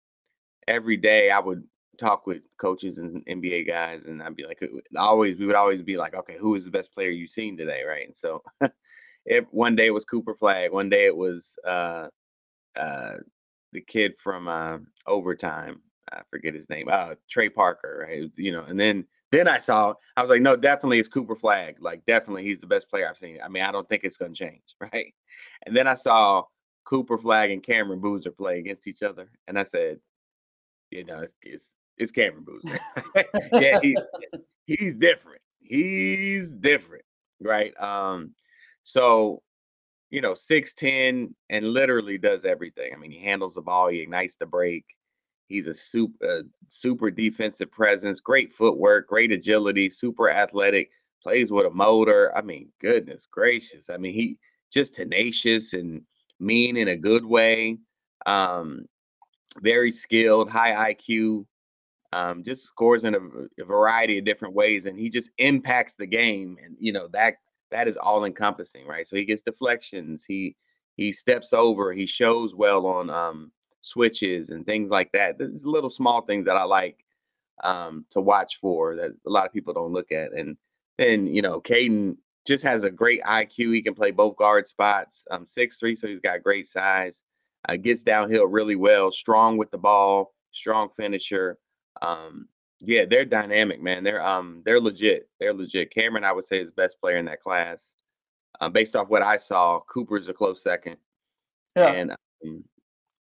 every 0.66 0.96
day 0.96 1.30
I 1.30 1.38
would 1.38 1.64
talk 1.98 2.26
with 2.26 2.42
coaches 2.58 2.98
and 2.98 3.26
NBA 3.26 3.66
guys 3.66 4.04
and 4.04 4.22
I'd 4.22 4.36
be 4.36 4.46
like 4.46 4.62
always 4.96 5.38
we 5.38 5.46
would 5.46 5.56
always 5.56 5.82
be 5.82 5.96
like, 5.96 6.14
okay, 6.14 6.36
who 6.38 6.54
is 6.54 6.64
the 6.64 6.70
best 6.70 6.94
player 6.94 7.10
you've 7.10 7.30
seen 7.30 7.56
today, 7.56 7.82
right? 7.82 8.06
And 8.06 8.16
so 8.16 8.42
it 9.28 9.46
one 9.52 9.74
day 9.74 9.86
it 9.86 9.94
was 9.94 10.04
Cooper 10.04 10.34
Flagg, 10.34 10.72
one 10.72 10.88
day 10.88 11.06
it 11.06 11.16
was 11.16 11.56
uh 11.66 12.08
uh 12.76 13.14
the 13.72 13.80
kid 13.80 14.14
from 14.18 14.48
uh 14.48 14.78
overtime. 15.06 15.82
I 16.10 16.22
forget 16.30 16.54
his 16.54 16.68
name. 16.68 16.88
Uh 16.90 17.14
Trey 17.28 17.48
Parker, 17.48 18.06
right? 18.08 18.30
You 18.36 18.52
know, 18.52 18.64
and 18.64 18.80
then 18.80 19.06
then 19.30 19.46
I 19.46 19.58
saw, 19.58 19.94
I 20.16 20.22
was 20.22 20.30
like, 20.30 20.40
no, 20.40 20.56
definitely 20.56 20.98
it's 20.98 21.08
Cooper 21.08 21.36
Flagg. 21.36 21.76
Like, 21.80 22.04
definitely 22.06 22.44
he's 22.44 22.60
the 22.60 22.66
best 22.66 22.88
player 22.88 23.08
I've 23.08 23.18
seen. 23.18 23.38
I 23.44 23.48
mean, 23.48 23.62
I 23.62 23.70
don't 23.70 23.88
think 23.88 24.04
it's 24.04 24.16
going 24.16 24.32
to 24.32 24.44
change, 24.44 24.62
right? 24.92 25.14
And 25.66 25.76
then 25.76 25.86
I 25.86 25.94
saw 25.96 26.44
Cooper 26.84 27.18
Flagg 27.18 27.50
and 27.50 27.62
Cameron 27.62 28.00
Boozer 28.00 28.30
play 28.30 28.58
against 28.58 28.86
each 28.86 29.02
other, 29.02 29.30
and 29.46 29.58
I 29.58 29.64
said, 29.64 29.98
you 30.90 31.04
know, 31.04 31.20
it's 31.20 31.34
it's, 31.42 31.72
it's 31.98 32.12
Cameron 32.12 32.44
Boozer. 32.44 32.78
yeah, 33.52 33.78
he, 33.82 33.98
he's 34.66 34.96
different. 34.96 35.42
He's 35.60 36.54
different, 36.54 37.04
right? 37.40 37.78
Um, 37.78 38.32
so 38.82 39.42
you 40.10 40.22
know, 40.22 40.34
six 40.34 40.72
ten 40.72 41.34
and 41.50 41.66
literally 41.66 42.16
does 42.16 42.44
everything. 42.44 42.92
I 42.94 42.96
mean, 42.96 43.10
he 43.10 43.18
handles 43.18 43.54
the 43.54 43.62
ball, 43.62 43.88
he 43.88 44.00
ignites 44.00 44.36
the 44.38 44.46
break 44.46 44.84
He's 45.48 45.66
a 45.66 45.74
super, 45.74 46.26
uh, 46.26 46.42
super 46.70 47.10
defensive 47.10 47.70
presence, 47.70 48.20
great 48.20 48.52
footwork, 48.52 49.08
great 49.08 49.32
agility, 49.32 49.88
super 49.88 50.30
athletic, 50.30 50.90
plays 51.22 51.50
with 51.50 51.66
a 51.66 51.70
motor. 51.70 52.36
I 52.36 52.42
mean, 52.42 52.68
goodness 52.80 53.26
gracious. 53.30 53.88
I 53.88 53.96
mean, 53.96 54.14
he 54.14 54.38
just 54.70 54.94
tenacious 54.94 55.72
and 55.72 56.02
mean 56.38 56.76
in 56.76 56.88
a 56.88 56.96
good 56.96 57.24
way. 57.24 57.78
Um, 58.26 58.84
very 59.60 59.90
skilled, 59.90 60.50
high 60.50 60.94
IQ. 60.94 61.46
Um, 62.12 62.42
just 62.42 62.64
scores 62.64 63.04
in 63.04 63.14
a, 63.14 63.62
a 63.62 63.64
variety 63.64 64.18
of 64.18 64.24
different 64.24 64.54
ways, 64.54 64.84
and 64.86 64.98
he 64.98 65.10
just 65.10 65.30
impacts 65.38 65.94
the 65.94 66.06
game. 66.06 66.56
And 66.62 66.76
you 66.78 66.92
know 66.92 67.08
that 67.08 67.34
that 67.70 67.88
is 67.88 67.96
all 67.96 68.24
encompassing, 68.24 68.86
right? 68.86 69.06
So 69.06 69.16
he 69.16 69.24
gets 69.24 69.42
deflections. 69.42 70.24
He 70.26 70.56
he 70.96 71.12
steps 71.12 71.52
over, 71.52 71.92
he 71.92 72.06
shows 72.06 72.54
well 72.54 72.84
on 72.86 73.08
um, 73.08 73.52
switches 73.82 74.50
and 74.50 74.66
things 74.66 74.90
like 74.90 75.12
that. 75.12 75.38
There's 75.38 75.64
little 75.64 75.90
small 75.90 76.22
things 76.22 76.44
that 76.46 76.56
I 76.56 76.64
like 76.64 77.04
um, 77.62 78.04
to 78.10 78.20
watch 78.20 78.58
for 78.60 78.96
that 78.96 79.12
a 79.26 79.30
lot 79.30 79.46
of 79.46 79.52
people 79.52 79.72
don't 79.72 79.92
look 79.92 80.10
at. 80.10 80.32
And 80.32 80.56
then, 80.98 81.26
you 81.26 81.40
know, 81.40 81.60
Cayden 81.60 82.18
just 82.46 82.64
has 82.64 82.82
a 82.82 82.90
great 82.90 83.22
IQ. 83.22 83.74
He 83.74 83.82
can 83.82 83.94
play 83.94 84.10
both 84.10 84.36
guard 84.36 84.68
spots. 84.68 85.24
Um, 85.30 85.46
six 85.46 85.78
three, 85.78 85.94
so 85.94 86.08
he's 86.08 86.20
got 86.20 86.42
great 86.42 86.66
size. 86.66 87.22
Uh, 87.68 87.76
gets 87.76 88.02
downhill 88.02 88.46
really 88.46 88.76
well. 88.76 89.12
Strong 89.12 89.58
with 89.58 89.70
the 89.70 89.78
ball. 89.78 90.34
Strong 90.52 90.90
finisher. 90.96 91.58
Um, 92.02 92.48
yeah, 92.80 93.04
they're 93.04 93.24
dynamic, 93.24 93.82
man. 93.82 94.04
They're 94.04 94.24
um 94.24 94.62
they're 94.64 94.80
legit. 94.80 95.28
They're 95.40 95.54
legit. 95.54 95.92
Cameron, 95.92 96.24
I 96.24 96.32
would 96.32 96.46
say, 96.46 96.60
is 96.60 96.68
the 96.68 96.72
best 96.72 97.00
player 97.00 97.16
in 97.16 97.24
that 97.26 97.42
class. 97.42 97.92
Um, 98.60 98.72
based 98.72 98.96
off 98.96 99.08
what 99.08 99.22
I 99.22 99.36
saw, 99.36 99.80
Cooper's 99.88 100.28
a 100.28 100.34
close 100.34 100.62
second. 100.62 100.96
Yeah. 101.76 101.92
And 101.92 102.12
um, 102.44 102.64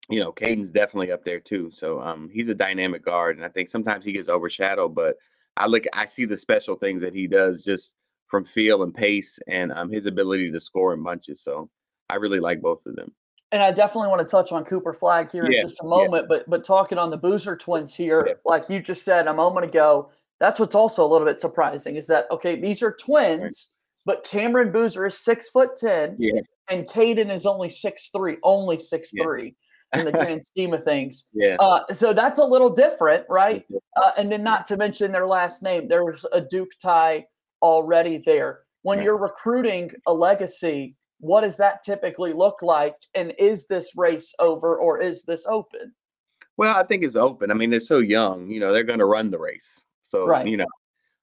you 0.09 0.21
know, 0.21 0.33
Cayden's 0.33 0.71
definitely 0.71 1.13
up 1.13 1.25
there 1.25 1.41
too. 1.41 1.71
So 1.73 2.01
um, 2.01 2.29
he's 2.33 2.49
a 2.49 2.55
dynamic 2.55 3.05
guard, 3.05 3.37
and 3.37 3.45
I 3.45 3.49
think 3.49 3.71
sometimes 3.71 4.05
he 4.05 4.13
gets 4.13 4.29
overshadowed. 4.29 4.95
But 4.95 5.17
I 5.57 5.67
look, 5.67 5.85
I 5.93 6.07
see 6.07 6.25
the 6.25 6.39
special 6.39 6.75
things 6.75 7.03
that 7.03 7.15
he 7.15 7.27
does 7.27 7.63
just 7.63 7.95
from 8.29 8.45
feel 8.45 8.83
and 8.83 8.95
pace, 8.95 9.39
and 9.47 9.73
um, 9.73 9.91
his 9.91 10.07
ability 10.07 10.51
to 10.51 10.61
score 10.61 10.95
in 10.95 11.03
bunches. 11.03 11.43
So 11.43 11.71
I 12.09 12.17
really 12.17 12.41
like 12.41 12.61
both 12.61 12.85
of 12.87 12.97
them. 12.97 13.13
And 13.53 13.63
I 13.63 13.71
definitely 13.71 14.09
want 14.09 14.21
to 14.21 14.31
touch 14.31 14.51
on 14.51 14.65
Cooper 14.65 14.95
Flagg 14.95 15.31
here 15.31 15.49
yeah, 15.49 15.61
in 15.61 15.67
just 15.67 15.81
a 15.81 15.85
moment. 15.85 16.25
Yeah. 16.25 16.37
But 16.39 16.51
but 16.51 16.65
talking 16.65 16.99
on 16.99 17.11
the 17.11 17.19
Boozer 17.19 17.55
twins 17.55 17.95
here, 17.95 18.25
yeah. 18.27 18.35
like 18.47 18.69
you 18.71 18.81
just 18.81 19.05
said 19.05 19.27
a 19.27 19.35
moment 19.35 19.67
ago, 19.67 20.11
that's 20.41 20.59
what's 20.59 20.75
also 20.75 21.05
a 21.05 21.09
little 21.09 21.27
bit 21.27 21.39
surprising 21.39 21.97
is 21.97 22.07
that 22.07 22.27
okay, 22.31 22.59
these 22.59 22.83
are 22.83 22.93
twins, 22.93 23.75
but 24.07 24.25
Cameron 24.25 24.73
Boozer 24.73 25.07
is 25.07 25.19
six 25.19 25.51
foot 25.51 25.77
ten, 25.77 26.17
and 26.69 26.89
Cayden 26.89 27.31
is 27.31 27.45
only 27.45 27.69
six 27.69 28.09
three, 28.09 28.39
only 28.43 28.79
six 28.79 29.11
three 29.11 29.55
in 29.93 30.07
the 30.07 30.13
grand 30.13 30.45
scheme 30.45 30.73
of 30.73 30.83
things. 30.83 31.29
Yeah. 31.35 31.57
Uh, 31.61 31.85
so 31.93 32.15
that's 32.15 32.39
a 32.39 32.45
little 32.45 32.71
different, 32.71 33.27
right? 33.29 33.67
Uh, 33.97 34.13
and 34.17 34.33
then 34.33 34.43
not 34.43 34.65
to 34.67 34.77
mention 34.79 35.13
their 35.13 35.27
last 35.27 35.63
name. 35.63 35.89
There 35.89 36.05
was 36.05 36.25
a 36.33 36.41
Duke 36.41 36.73
tie 36.83 37.27
already 37.61 38.23
there. 38.25 38.61
When 38.83 39.03
you're 39.03 39.19
recruiting 39.19 39.93
a 40.07 40.13
legacy, 40.13 40.97
what 41.23 41.43
does 41.43 41.57
that 41.57 41.85
typically 41.85 42.33
look 42.33 42.63
like? 42.63 42.97
And 43.15 43.33
is 43.39 43.69
this 43.69 43.93
race 43.97 44.35
over 44.41 44.77
or 44.77 45.01
is 45.01 45.23
this 45.23 45.47
open? 45.47 45.95
Well, 46.57 46.77
I 46.77 46.83
think 46.83 47.05
it's 47.05 47.15
open. 47.15 47.53
I 47.53 47.55
mean, 47.55 47.71
they're 47.71 47.81
so 47.81 47.99
young. 47.99 48.51
You 48.51 48.59
know, 48.59 48.73
they're 48.73 48.83
going 48.83 48.99
to 48.99 49.05
run 49.05 49.31
the 49.31 49.39
race. 49.39 49.81
So, 50.03 50.27
right. 50.27 50.45
you 50.45 50.57
know, 50.57 50.67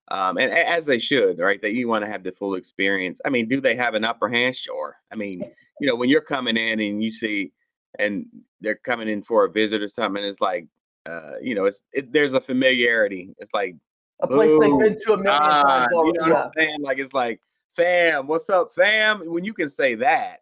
um, 0.07 0.37
and 0.37 0.53
as 0.53 0.85
they 0.85 0.99
should, 0.99 1.39
right? 1.39 1.61
That 1.61 1.73
you 1.73 1.89
want 1.89 2.05
to 2.05 2.09
have 2.09 2.23
the 2.23 2.31
full 2.31 2.55
experience. 2.55 3.19
I 3.25 3.29
mean, 3.29 3.49
do 3.49 3.59
they 3.59 3.75
have 3.75 3.93
an 3.93 4.05
upper 4.05 4.29
hand? 4.29 4.55
Sure. 4.55 4.95
I 5.11 5.15
mean, 5.15 5.43
you 5.81 5.87
know, 5.87 5.97
when 5.97 6.07
you're 6.07 6.21
coming 6.21 6.55
in 6.55 6.79
and 6.79 7.03
you 7.03 7.11
see 7.11 7.51
and 7.99 8.25
they're 8.61 8.79
coming 8.85 9.09
in 9.09 9.21
for 9.21 9.43
a 9.43 9.51
visit 9.51 9.81
or 9.81 9.89
something. 9.89 10.23
it's 10.23 10.39
like, 10.39 10.65
uh, 11.05 11.33
you 11.41 11.55
know, 11.55 11.65
it's 11.65 11.83
it, 11.91 12.13
there's 12.13 12.33
a 12.33 12.41
familiarity. 12.41 13.35
It's 13.39 13.53
like 13.53 13.75
a 14.21 14.27
place 14.27 14.51
they've 14.59 14.79
been 14.79 14.97
to 15.05 15.13
a 15.13 15.17
million 15.17 15.41
ah, 15.41 15.63
times 15.63 15.91
already. 15.91 16.19
You 16.21 16.29
know 16.29 16.51
saying? 16.55 16.81
Like 16.81 16.99
it's 16.99 17.13
like, 17.13 17.41
fam, 17.79 18.27
what's 18.27 18.49
up, 18.49 18.73
fam? 18.75 19.21
When 19.31 19.45
you 19.45 19.53
can 19.53 19.69
say 19.69 19.95
that, 19.95 20.39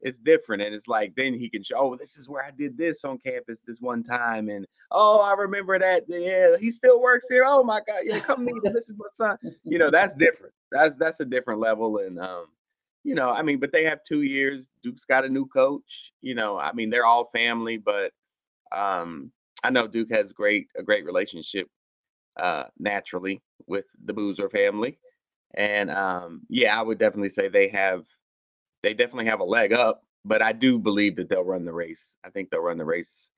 it's 0.00 0.18
different, 0.18 0.62
and 0.62 0.74
it's 0.74 0.88
like 0.88 1.14
then 1.14 1.34
he 1.34 1.48
can 1.48 1.62
show, 1.62 1.76
oh, 1.76 1.94
this 1.94 2.16
is 2.16 2.28
where 2.28 2.44
I 2.44 2.50
did 2.50 2.76
this 2.76 3.04
on 3.04 3.18
campus 3.18 3.62
this 3.66 3.80
one 3.80 4.02
time, 4.02 4.48
and 4.48 4.66
oh, 4.90 5.22
I 5.22 5.34
remember 5.40 5.78
that. 5.78 6.04
Yeah, 6.08 6.56
he 6.58 6.70
still 6.70 7.00
works 7.00 7.26
here. 7.30 7.44
Oh 7.46 7.62
my 7.62 7.80
god, 7.86 8.00
yeah, 8.02 8.20
come 8.20 8.44
meet 8.44 8.62
him. 8.64 8.74
This 8.74 8.88
is 8.88 8.96
my 8.98 9.06
son. 9.12 9.38
You 9.62 9.78
know, 9.78 9.90
that's 9.90 10.14
different. 10.14 10.52
That's 10.70 10.96
that's 10.96 11.20
a 11.20 11.24
different 11.24 11.60
level, 11.60 11.98
and 11.98 12.18
um, 12.18 12.46
you 13.04 13.14
know, 13.14 13.30
I 13.30 13.42
mean, 13.42 13.60
but 13.60 13.72
they 13.72 13.84
have 13.84 14.00
two 14.06 14.22
years. 14.22 14.66
Duke's 14.82 15.04
got 15.04 15.24
a 15.24 15.28
new 15.28 15.46
coach. 15.46 16.12
You 16.20 16.34
know, 16.34 16.58
I 16.58 16.72
mean, 16.72 16.90
they're 16.90 17.06
all 17.06 17.30
family, 17.32 17.76
but 17.78 18.12
um, 18.72 19.30
I 19.62 19.70
know 19.70 19.86
Duke 19.86 20.12
has 20.12 20.32
great 20.32 20.68
a 20.76 20.82
great 20.82 21.06
relationship 21.06 21.68
uh, 22.36 22.64
naturally 22.78 23.40
with 23.66 23.86
the 24.04 24.12
Boozer 24.12 24.50
family, 24.50 24.98
and 25.54 25.90
um, 25.90 26.42
yeah, 26.48 26.78
I 26.78 26.82
would 26.82 26.98
definitely 26.98 27.30
say 27.30 27.48
they 27.48 27.68
have 27.68 28.04
they 28.82 28.94
definitely 28.94 29.26
have 29.26 29.40
a 29.40 29.44
leg 29.44 29.72
up. 29.72 30.02
But 30.26 30.40
I 30.40 30.52
do 30.52 30.78
believe 30.78 31.16
that 31.16 31.28
they'll 31.28 31.44
run 31.44 31.66
the 31.66 31.72
race. 31.72 32.16
I 32.24 32.30
think 32.30 32.48
they'll 32.48 32.60
run 32.60 32.78
the 32.78 32.84
race 32.84 33.30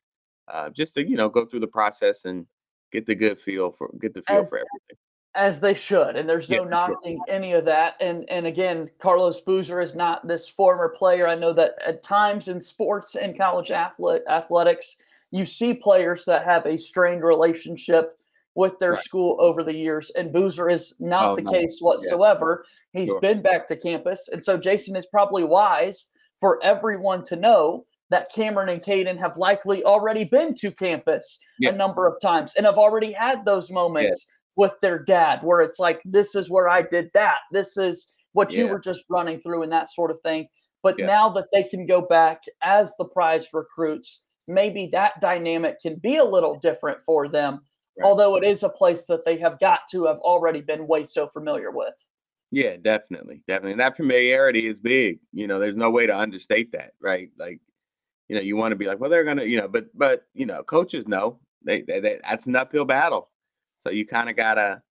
uh, 0.48 0.70
just 0.70 0.94
to 0.94 1.08
you 1.08 1.16
know 1.16 1.28
go 1.28 1.44
through 1.44 1.60
the 1.60 1.66
process 1.66 2.24
and 2.24 2.46
get 2.92 3.06
the 3.06 3.14
good 3.14 3.40
feel 3.40 3.72
for 3.72 3.90
get 4.00 4.14
the 4.14 4.22
feel 4.22 4.38
as, 4.38 4.48
for 4.48 4.58
everything 4.58 4.96
as 5.34 5.60
they 5.60 5.74
should 5.74 6.16
and 6.16 6.28
there's 6.28 6.48
no 6.48 6.62
yeah, 6.62 6.68
knocking 6.68 7.18
sure. 7.26 7.34
any 7.34 7.52
of 7.52 7.64
that 7.64 7.94
and 8.00 8.28
and 8.30 8.46
again 8.46 8.88
carlos 8.98 9.40
boozer 9.40 9.80
is 9.80 9.94
not 9.94 10.26
this 10.26 10.48
former 10.48 10.88
player 10.88 11.26
i 11.26 11.34
know 11.34 11.52
that 11.52 11.72
at 11.86 12.02
times 12.02 12.48
in 12.48 12.60
sports 12.60 13.16
and 13.16 13.36
college 13.36 13.70
athlete, 13.70 14.22
athletics 14.28 14.96
you 15.32 15.44
see 15.44 15.74
players 15.74 16.24
that 16.24 16.44
have 16.44 16.64
a 16.64 16.78
strained 16.78 17.24
relationship 17.24 18.18
with 18.56 18.78
their 18.78 18.92
right. 18.92 19.02
school 19.02 19.36
over 19.40 19.62
the 19.62 19.74
years 19.74 20.10
and 20.16 20.32
boozer 20.32 20.68
is 20.68 20.94
not 20.98 21.30
oh, 21.30 21.36
the 21.36 21.42
no. 21.42 21.52
case 21.52 21.78
whatsoever 21.80 22.64
yeah. 22.64 22.72
He's 23.00 23.08
sure. 23.10 23.20
been 23.20 23.42
back 23.42 23.68
to 23.68 23.76
campus 23.76 24.28
and 24.32 24.44
so 24.44 24.56
jason 24.56 24.96
is 24.96 25.06
probably 25.06 25.44
wise 25.44 26.10
for 26.40 26.58
everyone 26.64 27.22
to 27.24 27.36
know 27.36 27.84
that 28.08 28.30
Cameron 28.32 28.68
and 28.68 28.82
Cayden 28.82 29.18
have 29.18 29.36
likely 29.36 29.82
already 29.82 30.22
been 30.22 30.54
to 30.60 30.70
campus 30.70 31.40
yeah. 31.58 31.70
a 31.70 31.72
number 31.72 32.06
of 32.06 32.20
times 32.22 32.54
and 32.54 32.64
have 32.64 32.78
already 32.78 33.12
had 33.12 33.44
those 33.44 33.68
moments 33.70 34.26
with 34.56 34.74
their 34.80 34.98
dad 34.98 35.40
where 35.42 35.60
it's 35.60 35.78
like 35.78 36.00
this 36.04 36.34
is 36.34 36.50
where 36.50 36.68
i 36.68 36.82
did 36.82 37.10
that 37.14 37.38
this 37.52 37.76
is 37.76 38.14
what 38.32 38.52
yeah. 38.52 38.60
you 38.60 38.68
were 38.68 38.78
just 38.78 39.04
running 39.08 39.40
through 39.40 39.62
and 39.62 39.70
that 39.70 39.88
sort 39.88 40.10
of 40.10 40.18
thing 40.20 40.48
but 40.82 40.98
yeah. 40.98 41.06
now 41.06 41.28
that 41.28 41.46
they 41.52 41.62
can 41.62 41.86
go 41.86 42.00
back 42.00 42.42
as 42.62 42.94
the 42.96 43.04
prize 43.04 43.48
recruits 43.52 44.24
maybe 44.48 44.88
that 44.90 45.20
dynamic 45.20 45.80
can 45.80 45.96
be 45.96 46.16
a 46.16 46.24
little 46.24 46.58
different 46.58 46.98
for 47.04 47.28
them 47.28 47.60
right. 47.98 48.04
although 48.06 48.36
it 48.36 48.44
is 48.44 48.62
a 48.62 48.68
place 48.68 49.06
that 49.06 49.24
they 49.24 49.38
have 49.38 49.58
got 49.58 49.80
to 49.90 50.06
have 50.06 50.18
already 50.18 50.60
been 50.60 50.86
way 50.86 51.04
so 51.04 51.26
familiar 51.26 51.70
with 51.70 51.94
yeah 52.50 52.76
definitely 52.80 53.42
definitely 53.48 53.72
and 53.72 53.80
that 53.80 53.96
familiarity 53.96 54.66
is 54.66 54.78
big 54.78 55.18
you 55.32 55.46
know 55.46 55.58
there's 55.58 55.76
no 55.76 55.90
way 55.90 56.06
to 56.06 56.16
understate 56.16 56.72
that 56.72 56.92
right 57.00 57.30
like 57.38 57.60
you 58.28 58.36
know 58.36 58.42
you 58.42 58.56
want 58.56 58.72
to 58.72 58.76
be 58.76 58.86
like 58.86 59.00
well 59.00 59.10
they're 59.10 59.24
gonna 59.24 59.44
you 59.44 59.58
know 59.58 59.68
but 59.68 59.86
but 59.94 60.26
you 60.34 60.46
know 60.46 60.62
coaches 60.62 61.06
know 61.06 61.38
they, 61.64 61.82
they, 61.82 62.00
they 62.00 62.20
that's 62.22 62.46
an 62.46 62.54
uphill 62.54 62.84
battle 62.84 63.30
so 63.86 63.92
you 63.92 64.04
kind 64.04 64.28
of 64.28 64.36
gotta 64.36 64.82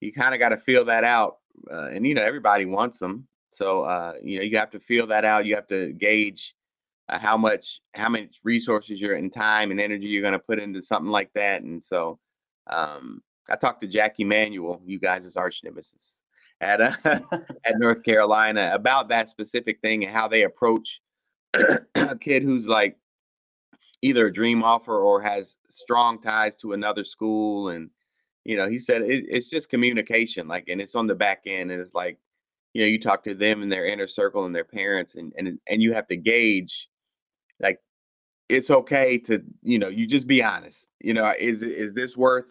you 0.00 0.12
kind 0.12 0.34
of 0.34 0.38
gotta 0.38 0.56
feel 0.56 0.84
that 0.84 1.04
out, 1.04 1.38
uh, 1.70 1.88
and 1.92 2.06
you 2.06 2.14
know 2.14 2.22
everybody 2.22 2.64
wants 2.64 2.98
them. 2.98 3.26
So 3.52 3.82
uh, 3.82 4.14
you 4.22 4.38
know 4.38 4.44
you 4.44 4.56
have 4.58 4.70
to 4.70 4.80
feel 4.80 5.08
that 5.08 5.24
out. 5.24 5.46
You 5.46 5.56
have 5.56 5.66
to 5.68 5.92
gauge 5.92 6.54
uh, 7.08 7.18
how 7.18 7.36
much 7.36 7.80
how 7.94 8.08
much 8.08 8.38
resources 8.44 9.00
you're 9.00 9.14
and 9.14 9.32
time 9.32 9.70
and 9.70 9.80
energy 9.80 10.06
you're 10.06 10.22
going 10.22 10.32
to 10.32 10.38
put 10.38 10.60
into 10.60 10.82
something 10.82 11.10
like 11.10 11.30
that. 11.34 11.62
And 11.62 11.84
so 11.84 12.18
um, 12.66 13.22
I 13.48 13.56
talked 13.56 13.80
to 13.82 13.86
Jackie 13.86 14.24
Manuel, 14.24 14.80
you 14.84 14.98
guys' 14.98 15.36
arch 15.36 15.62
nemesis 15.64 16.18
at 16.60 16.80
uh, 16.80 16.92
at 17.64 17.78
North 17.78 18.02
Carolina 18.02 18.70
about 18.74 19.08
that 19.08 19.30
specific 19.30 19.80
thing 19.80 20.04
and 20.04 20.12
how 20.12 20.28
they 20.28 20.42
approach 20.42 21.00
a 21.54 22.18
kid 22.20 22.42
who's 22.42 22.66
like 22.66 22.96
either 24.02 24.26
a 24.26 24.32
dream 24.32 24.62
offer 24.62 25.00
or 25.00 25.20
has 25.22 25.56
strong 25.70 26.20
ties 26.20 26.54
to 26.56 26.72
another 26.72 27.04
school 27.04 27.68
and 27.68 27.90
you 28.46 28.56
know, 28.56 28.68
he 28.68 28.78
said 28.78 29.02
it, 29.02 29.24
it's 29.28 29.50
just 29.50 29.68
communication, 29.68 30.46
like, 30.46 30.68
and 30.68 30.80
it's 30.80 30.94
on 30.94 31.08
the 31.08 31.16
back 31.16 31.42
end, 31.46 31.72
and 31.72 31.80
it's 31.80 31.94
like, 31.94 32.16
you 32.74 32.82
know, 32.82 32.86
you 32.86 33.00
talk 33.00 33.24
to 33.24 33.34
them 33.34 33.60
and 33.60 33.72
their 33.72 33.86
inner 33.86 34.06
circle 34.06 34.44
and 34.44 34.54
their 34.54 34.64
parents, 34.64 35.16
and 35.16 35.32
and 35.36 35.58
and 35.66 35.82
you 35.82 35.92
have 35.92 36.06
to 36.08 36.16
gauge, 36.16 36.88
like, 37.58 37.80
it's 38.48 38.70
okay 38.70 39.18
to, 39.18 39.42
you 39.62 39.80
know, 39.80 39.88
you 39.88 40.06
just 40.06 40.28
be 40.28 40.44
honest. 40.44 40.86
You 41.00 41.14
know, 41.14 41.34
is 41.38 41.64
is 41.64 41.94
this 41.94 42.16
worth 42.16 42.46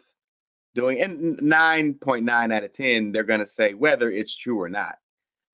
doing? 0.76 1.02
And 1.02 1.42
nine 1.42 1.96
point 1.96 2.26
nine 2.26 2.52
out 2.52 2.64
of 2.64 2.74
ten, 2.74 3.12
they're 3.12 3.24
gonna 3.24 3.48
say 3.48 3.74
whether 3.74 4.12
it's 4.12 4.36
true 4.36 4.62
or 4.62 4.70
not, 4.70 4.98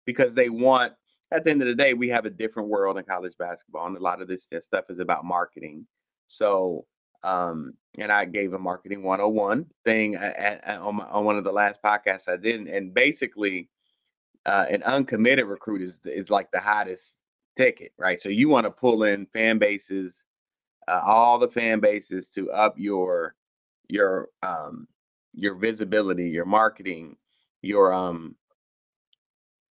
because 0.06 0.34
they 0.34 0.50
want. 0.50 0.94
At 1.34 1.46
the 1.46 1.52
end 1.52 1.62
of 1.62 1.70
the 1.70 1.76
day, 1.76 1.94
we 1.94 2.10
have 2.10 2.26
a 2.26 2.30
different 2.30 2.68
world 2.68 2.98
in 2.98 3.06
college 3.06 3.38
basketball, 3.40 3.88
and 3.88 3.96
a 3.96 4.02
lot 4.02 4.22
of 4.22 4.28
this, 4.28 4.48
this 4.48 4.66
stuff 4.66 4.90
is 4.90 5.00
about 5.00 5.24
marketing. 5.24 5.88
So 6.28 6.86
um, 7.24 7.74
and 7.98 8.12
I 8.12 8.26
gave 8.26 8.54
a 8.54 8.60
marketing 8.60 9.04
101 9.04 9.66
thing 9.86 10.16
at, 10.16 10.64
at, 10.64 10.80
on, 10.80 10.96
my, 10.96 11.06
on 11.06 11.26
one 11.26 11.38
of 11.38 11.44
the 11.44 11.52
last 11.52 11.82
podcasts 11.84 12.28
I 12.28 12.38
did. 12.38 12.68
And 12.68 12.94
basically, 12.94 13.70
uh, 14.46 14.66
an 14.70 14.82
uncommitted 14.84 15.46
recruit 15.46 15.82
is, 15.82 16.00
is 16.06 16.30
like 16.30 16.52
the 16.52 16.60
hottest 16.60 17.18
ticket, 17.56 17.92
right? 17.98 18.20
So 18.20 18.30
you 18.30 18.50
want 18.50 18.66
to 18.66 18.72
pull 18.72 19.04
in 19.04 19.28
fan 19.28 19.60
bases, 19.60 20.24
uh, 20.88 21.02
all 21.04 21.38
the 21.38 21.48
fan 21.48 21.80
bases 21.80 22.28
to 22.30 22.52
up 22.52 22.76
your 22.78 23.36
your 23.88 24.30
um 24.42 24.88
your 25.34 25.56
visibility, 25.56 26.30
your 26.30 26.46
marketing, 26.46 27.18
your 27.62 27.94
um 27.94 28.36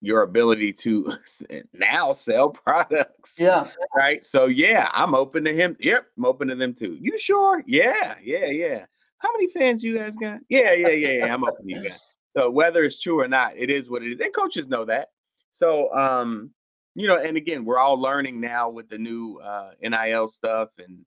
your 0.01 0.23
ability 0.23 0.73
to 0.73 1.13
now 1.73 2.13
sell 2.13 2.51
products. 2.67 3.37
Yeah. 3.39 3.69
Right. 3.95 4.25
So 4.25 4.47
yeah, 4.47 4.91
I'm 4.93 5.15
open 5.15 5.45
to 5.45 5.55
him. 5.55 5.77
Yep, 5.81 6.07
I'm 6.17 6.25
open 6.25 6.49
to 6.49 6.55
them 6.55 6.75
too. 6.75 6.97
You 7.01 7.19
sure? 7.19 7.63
Yeah, 7.67 8.15
yeah, 8.23 8.47
yeah. 8.47 8.87
How 9.19 9.31
many 9.33 9.49
fans 9.49 9.85
you 9.85 9.99
guys 9.99 10.17
got? 10.17 10.41
Yeah, 10.49 10.73
yeah, 10.73 10.89
yeah, 10.89 11.09
yeah. 11.09 11.35
I'm 11.35 11.45
open 11.45 11.67
to 11.67 11.75
you 11.75 11.89
guys. 11.89 12.01
So 12.37 12.49
whether 12.49 12.85
it's 12.85 13.01
true 13.01 13.19
or 13.21 13.27
not, 13.27 13.55
it 13.57 13.71
is 13.71 13.91
what 13.91 14.05
it 14.05 14.13
is. 14.13 14.21
And 14.21 14.33
coaches 14.33 14.69
know 14.69 14.85
that. 14.85 15.09
So 15.51 15.93
um, 15.93 16.53
you 16.95 17.09
know, 17.09 17.17
and 17.17 17.37
again, 17.37 17.65
we're 17.65 17.81
all 17.81 18.01
learning 18.01 18.41
now 18.41 18.71
with 18.71 18.89
the 18.89 18.99
new 18.99 19.39
uh, 19.39 19.73
NIL 19.83 20.29
stuff 20.29 20.69
and 20.79 21.05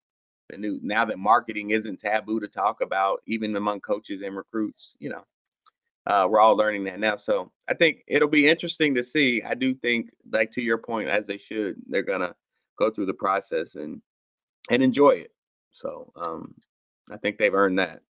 new 0.59 0.79
now 0.83 1.05
that 1.05 1.19
marketing 1.19 1.71
isn't 1.71 1.99
taboo 1.99 2.39
to 2.39 2.47
talk 2.47 2.81
about, 2.81 3.21
even 3.27 3.55
among 3.55 3.81
coaches 3.81 4.21
and 4.21 4.35
recruits. 4.35 4.95
You 4.99 5.09
know, 5.09 5.23
uh, 6.05 6.27
we're 6.29 6.39
all 6.39 6.55
learning 6.55 6.83
that 6.85 6.99
now. 6.99 7.15
So 7.15 7.51
I 7.67 7.73
think 7.73 8.03
it'll 8.07 8.27
be 8.27 8.47
interesting 8.47 8.95
to 8.95 9.03
see. 9.03 9.41
I 9.41 9.53
do 9.53 9.73
think, 9.73 10.11
like 10.31 10.51
to 10.53 10.61
your 10.61 10.77
point, 10.77 11.09
as 11.09 11.27
they 11.27 11.37
should, 11.37 11.75
they're 11.87 12.03
gonna 12.03 12.35
go 12.77 12.89
through 12.89 13.07
the 13.07 13.13
process 13.13 13.75
and 13.75 14.01
and 14.69 14.83
enjoy 14.83 15.11
it. 15.11 15.31
So 15.71 16.11
um, 16.15 16.53
I 17.11 17.17
think 17.17 17.37
they've 17.37 17.53
earned 17.53 17.79
that. 17.79 18.01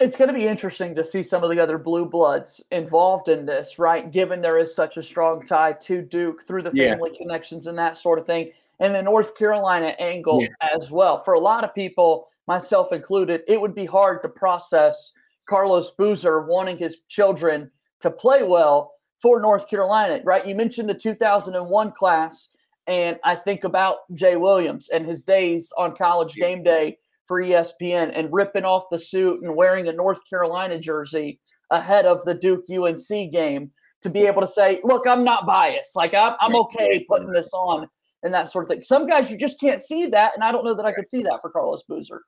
It's 0.00 0.16
going 0.16 0.28
to 0.28 0.34
be 0.34 0.46
interesting 0.46 0.94
to 0.94 1.04
see 1.04 1.22
some 1.22 1.44
of 1.44 1.50
the 1.50 1.60
other 1.60 1.76
blue 1.76 2.06
bloods 2.06 2.64
involved 2.70 3.28
in 3.28 3.44
this, 3.44 3.78
right? 3.78 4.10
Given 4.10 4.40
there 4.40 4.56
is 4.56 4.74
such 4.74 4.96
a 4.96 5.02
strong 5.02 5.44
tie 5.44 5.74
to 5.74 6.00
Duke 6.00 6.46
through 6.46 6.62
the 6.62 6.70
family 6.70 7.10
yeah. 7.12 7.18
connections 7.18 7.66
and 7.66 7.76
that 7.78 7.98
sort 7.98 8.18
of 8.18 8.26
thing, 8.26 8.50
and 8.78 8.94
the 8.94 9.02
North 9.02 9.36
Carolina 9.36 9.88
angle 9.98 10.40
yeah. 10.40 10.48
as 10.74 10.90
well. 10.90 11.18
For 11.18 11.34
a 11.34 11.38
lot 11.38 11.64
of 11.64 11.74
people, 11.74 12.28
myself 12.46 12.92
included, 12.92 13.42
it 13.46 13.60
would 13.60 13.74
be 13.74 13.84
hard 13.84 14.22
to 14.22 14.28
process 14.30 15.12
Carlos 15.44 15.90
Boozer 15.90 16.42
wanting 16.46 16.78
his 16.78 17.00
children 17.08 17.70
to 18.00 18.10
play 18.10 18.42
well 18.42 18.94
for 19.20 19.38
North 19.38 19.68
Carolina, 19.68 20.22
right? 20.24 20.46
You 20.46 20.54
mentioned 20.54 20.88
the 20.88 20.94
2001 20.94 21.92
class, 21.92 22.56
and 22.86 23.18
I 23.22 23.34
think 23.34 23.64
about 23.64 23.98
Jay 24.14 24.36
Williams 24.36 24.88
and 24.88 25.06
his 25.06 25.24
days 25.24 25.72
on 25.76 25.94
college 25.94 26.34
game 26.34 26.62
day 26.62 26.98
for 27.30 27.40
ESPN 27.40 28.10
and 28.18 28.32
ripping 28.32 28.64
off 28.64 28.90
the 28.90 28.98
suit 28.98 29.40
and 29.44 29.54
wearing 29.54 29.86
a 29.86 29.92
North 29.92 30.18
Carolina 30.28 30.80
jersey 30.80 31.38
ahead 31.70 32.04
of 32.04 32.24
the 32.24 32.34
Duke 32.34 32.64
UNC 32.68 33.30
game 33.30 33.70
to 34.02 34.10
be 34.10 34.26
able 34.26 34.40
to 34.40 34.48
say, 34.48 34.80
look, 34.82 35.06
I'm 35.06 35.22
not 35.22 35.46
biased. 35.46 35.94
Like, 35.94 36.12
I'm, 36.12 36.34
I'm 36.40 36.56
okay 36.56 37.06
putting 37.08 37.30
this 37.30 37.52
on 37.52 37.86
and 38.24 38.34
that 38.34 38.48
sort 38.48 38.64
of 38.64 38.68
thing. 38.68 38.82
Some 38.82 39.06
guys, 39.06 39.30
you 39.30 39.38
just 39.38 39.60
can't 39.60 39.80
see 39.80 40.06
that. 40.06 40.32
And 40.34 40.42
I 40.42 40.50
don't 40.50 40.64
know 40.64 40.74
that 40.74 40.84
I 40.84 40.90
could 40.90 41.08
see 41.08 41.22
that 41.22 41.38
for 41.40 41.50
Carlos 41.50 41.84
Boozer. 41.84 42.20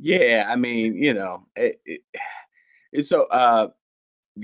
Yeah. 0.00 0.46
I 0.48 0.54
mean, 0.54 0.94
you 0.94 1.14
know, 1.14 1.48
it, 1.56 1.80
it, 1.84 2.02
it's 2.92 3.08
so, 3.08 3.26
uh, 3.32 3.70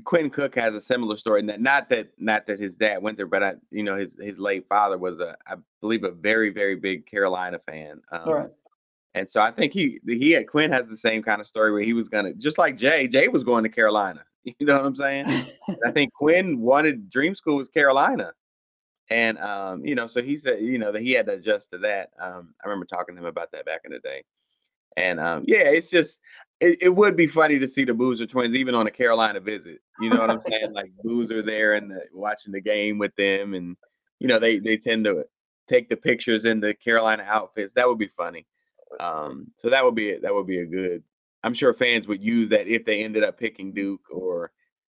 Quinn 0.03 0.29
Cook 0.29 0.57
has 0.57 0.75
a 0.75 0.81
similar 0.81 1.17
story. 1.17 1.41
Not 1.43 1.89
that 1.91 2.09
not 2.19 2.49
that 2.49 2.59
his 2.59 2.75
dad 2.75 3.01
went 3.01 3.17
there, 3.17 3.29
but 3.29 3.45
I, 3.45 3.53
you 3.71 3.85
know, 3.85 3.95
his 3.95 4.17
his 4.21 4.41
late 4.41 4.67
father 4.69 4.99
was 4.99 5.21
a, 5.21 5.37
I 5.47 5.55
believe, 5.81 6.03
a 6.03 6.11
very 6.11 6.51
very 6.51 6.75
big 6.75 7.07
Carolina 7.07 7.61
fan. 7.65 8.01
Um, 8.11 8.29
right. 8.29 8.51
And 9.15 9.31
so 9.31 9.41
I 9.41 9.51
think 9.51 9.73
he 9.73 10.01
he 10.07 10.33
had 10.33 10.49
Quinn 10.49 10.73
has 10.73 10.89
the 10.89 10.97
same 10.97 11.23
kind 11.23 11.41
of 11.41 11.47
story 11.47 11.73
where 11.73 11.83
he 11.83 11.93
was 11.93 12.09
gonna 12.09 12.35
just 12.35 12.59
like 12.59 12.77
Jay. 12.77 13.07
Jay 13.07 13.29
was 13.29 13.45
going 13.45 13.63
to 13.65 13.71
Carolina. 13.71 14.25
You 14.59 14.67
know 14.67 14.77
what 14.77 14.85
I'm 14.85 14.95
saying? 14.95 15.47
I 15.87 15.91
think 15.91 16.13
Quinn 16.13 16.61
wanted 16.61 17.09
dream 17.09 17.35
school 17.35 17.57
was 17.57 17.71
Carolina. 17.71 18.35
And 19.09 19.39
um, 19.39 19.83
you 19.87 19.95
know, 19.95 20.07
so 20.07 20.21
he 20.21 20.37
said, 20.37 20.61
you 20.61 20.77
know, 20.77 20.93
that 20.93 21.01
he 21.01 21.13
had 21.13 21.25
to 21.27 21.33
adjust 21.33 21.71
to 21.71 21.79
that. 21.79 22.11
Um, 22.21 22.55
I 22.63 22.69
remember 22.69 22.85
talking 22.85 23.15
to 23.15 23.23
him 23.23 23.27
about 23.27 23.53
that 23.53 23.65
back 23.65 23.81
in 23.87 23.93
the 23.93 24.01
day. 24.01 24.23
And 24.99 25.19
um, 25.19 25.45
yeah, 25.47 25.65
it's 25.65 25.89
just 25.89 26.21
it, 26.61 26.83
it, 26.83 26.89
would 26.95 27.17
be 27.17 27.27
funny 27.27 27.59
to 27.59 27.67
see 27.67 27.85
the 27.85 27.95
Boozer 27.95 28.27
twins 28.27 28.55
even 28.55 28.75
on 28.75 28.87
a 28.87 28.91
Carolina 28.91 29.41
visit. 29.41 29.81
You 29.99 30.11
know 30.11 30.21
what 30.21 30.31
I'm 30.31 30.43
saying? 30.43 30.73
like 30.73 30.93
Boozer 31.03 31.41
there 31.41 31.73
and 31.73 31.91
the, 31.91 32.03
watching 32.13 32.53
the 32.53 32.61
game 32.61 32.99
with 32.99 33.15
them, 33.17 33.55
and 33.55 33.77
you 34.21 34.29
know 34.29 34.39
they 34.39 34.59
they 34.59 34.77
tend 34.77 35.05
to 35.07 35.25
take 35.69 35.89
the 35.89 35.97
pictures 35.97 36.45
in 36.45 36.61
the 36.61 36.75
Carolina 36.75 37.25
outfits. 37.27 37.73
That 37.75 37.89
would 37.89 37.99
be 37.99 38.11
funny. 38.17 38.47
Um, 39.01 39.49
so 39.57 39.71
that 39.71 39.85
would 39.85 39.95
be 39.95 40.17
that 40.17 40.35
would 40.35 40.47
be 40.47 40.59
a 40.59 40.67
good. 40.67 41.03
I'm 41.43 41.55
sure 41.55 41.75
fans 41.75 42.09
would 42.09 42.23
use 42.23 42.49
that 42.51 42.67
if 42.69 42.85
they 42.85 43.03
ended 43.05 43.23
up 43.23 43.39
picking 43.39 43.75
Duke 43.75 44.01
or, 44.11 44.51